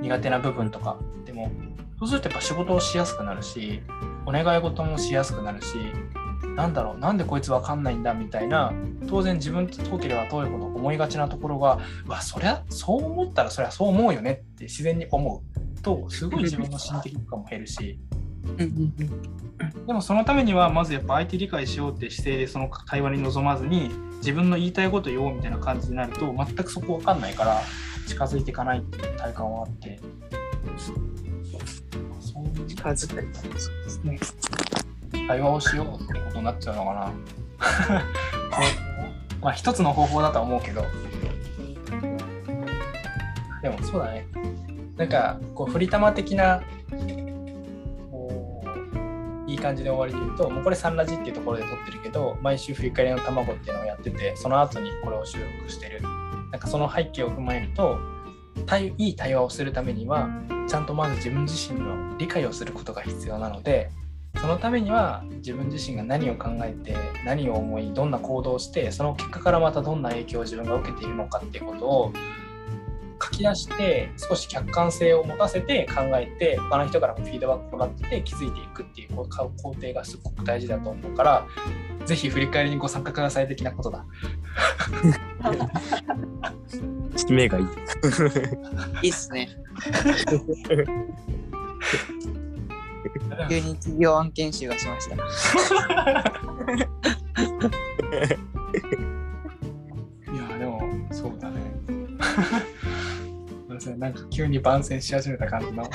[0.00, 0.98] 苦手な部分とか。
[1.24, 1.50] でも
[1.98, 3.80] そうするとやっぱ仕事をしやすくなるし
[4.26, 5.76] お願い事もしやすくなるし
[6.56, 8.72] なんだろうなんでこいつ分かんないんだみたいな
[9.08, 15.42] 当然自分と遠ければ遠いほど思いがちなところがわそりゃそう思ったらそりゃそう思うよねって自然に思
[15.76, 17.98] うとすごい自分の心的負荷も減るし。
[18.44, 27.60] うんうんでもそのためにはまずやっぱ相手理解しようって姿勢でその会話に臨まずに自分の言いたいこと言おうみたいな感じになると全くそこ分かんないから
[28.06, 30.00] 近づいていかないっていう体感はあって。
[30.76, 33.34] そういう近づく。
[33.34, 33.52] そう
[33.84, 34.18] ですね
[35.26, 37.12] 会話をしようってことになっちゃうのかな
[39.40, 40.84] まあ一つの方法だとは思うけど
[43.62, 44.26] でもそうだね
[44.96, 46.62] なんかこう振り玉的な
[49.52, 56.00] いい感じで終わりで言うともうこれサンラジっていうところで撮ってるけど毎週振り返りの卵っていうのをやっててその後にこれを収録してる。
[56.00, 57.98] なんかその背景を踏まえると
[58.98, 60.28] いい対話をするためには
[60.68, 63.90] ちゃんとまず自分自身の理解をすることが必要なので
[64.38, 66.94] そのためには自分自身が何を考えて
[67.24, 72.12] 何を思いどんな行動をしてその結果からまたどんな影響を自分が受けているのかっていうことを
[73.22, 79.28] 書き出して少し客観性を持たせて考えて他の人からもフィードバックもらってて気づいていくっていうこう
[79.62, 81.46] 工程がすごく大事だと思うから
[82.04, 84.04] ぜひ振り返りにご参加ください的なことだ。
[87.14, 87.66] 締めがいい。
[89.02, 89.48] いいっすね
[93.48, 95.18] 急に企業案件集がしましたい
[100.36, 101.60] やでもそうだね。
[103.72, 105.82] ごめんなさいなんか急に番宣し始めた感じの。
[105.82, 105.88] ま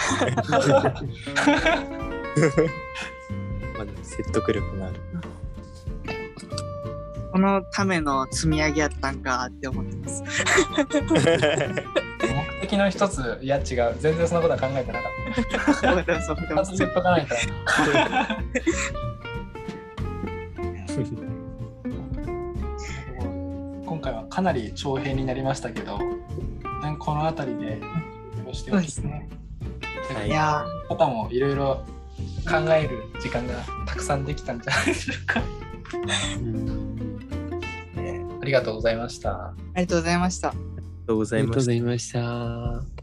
[3.85, 4.95] だ説得力のある。
[7.31, 10.85] このための積み上げやったんかって思ってます目
[12.61, 15.11] 的の一ついや違う全然そんなことは考えてなかっ
[15.67, 15.73] た。
[15.75, 17.35] そうだそうだ2つ言っとかないと。
[23.85, 25.99] 今回はかなり長編になりましたけど、
[26.81, 27.85] なんかこの辺りでよ
[28.45, 29.29] ろしておきますね。
[30.13, 31.83] はいいや方もいろいろ
[32.49, 33.55] 考える時間が
[33.85, 35.41] たくさんできたんじゃないでしょうか。
[36.39, 37.19] うん
[37.95, 39.29] ねありがとうございました。
[39.29, 42.96] ーありがとうございましたありがとうございました。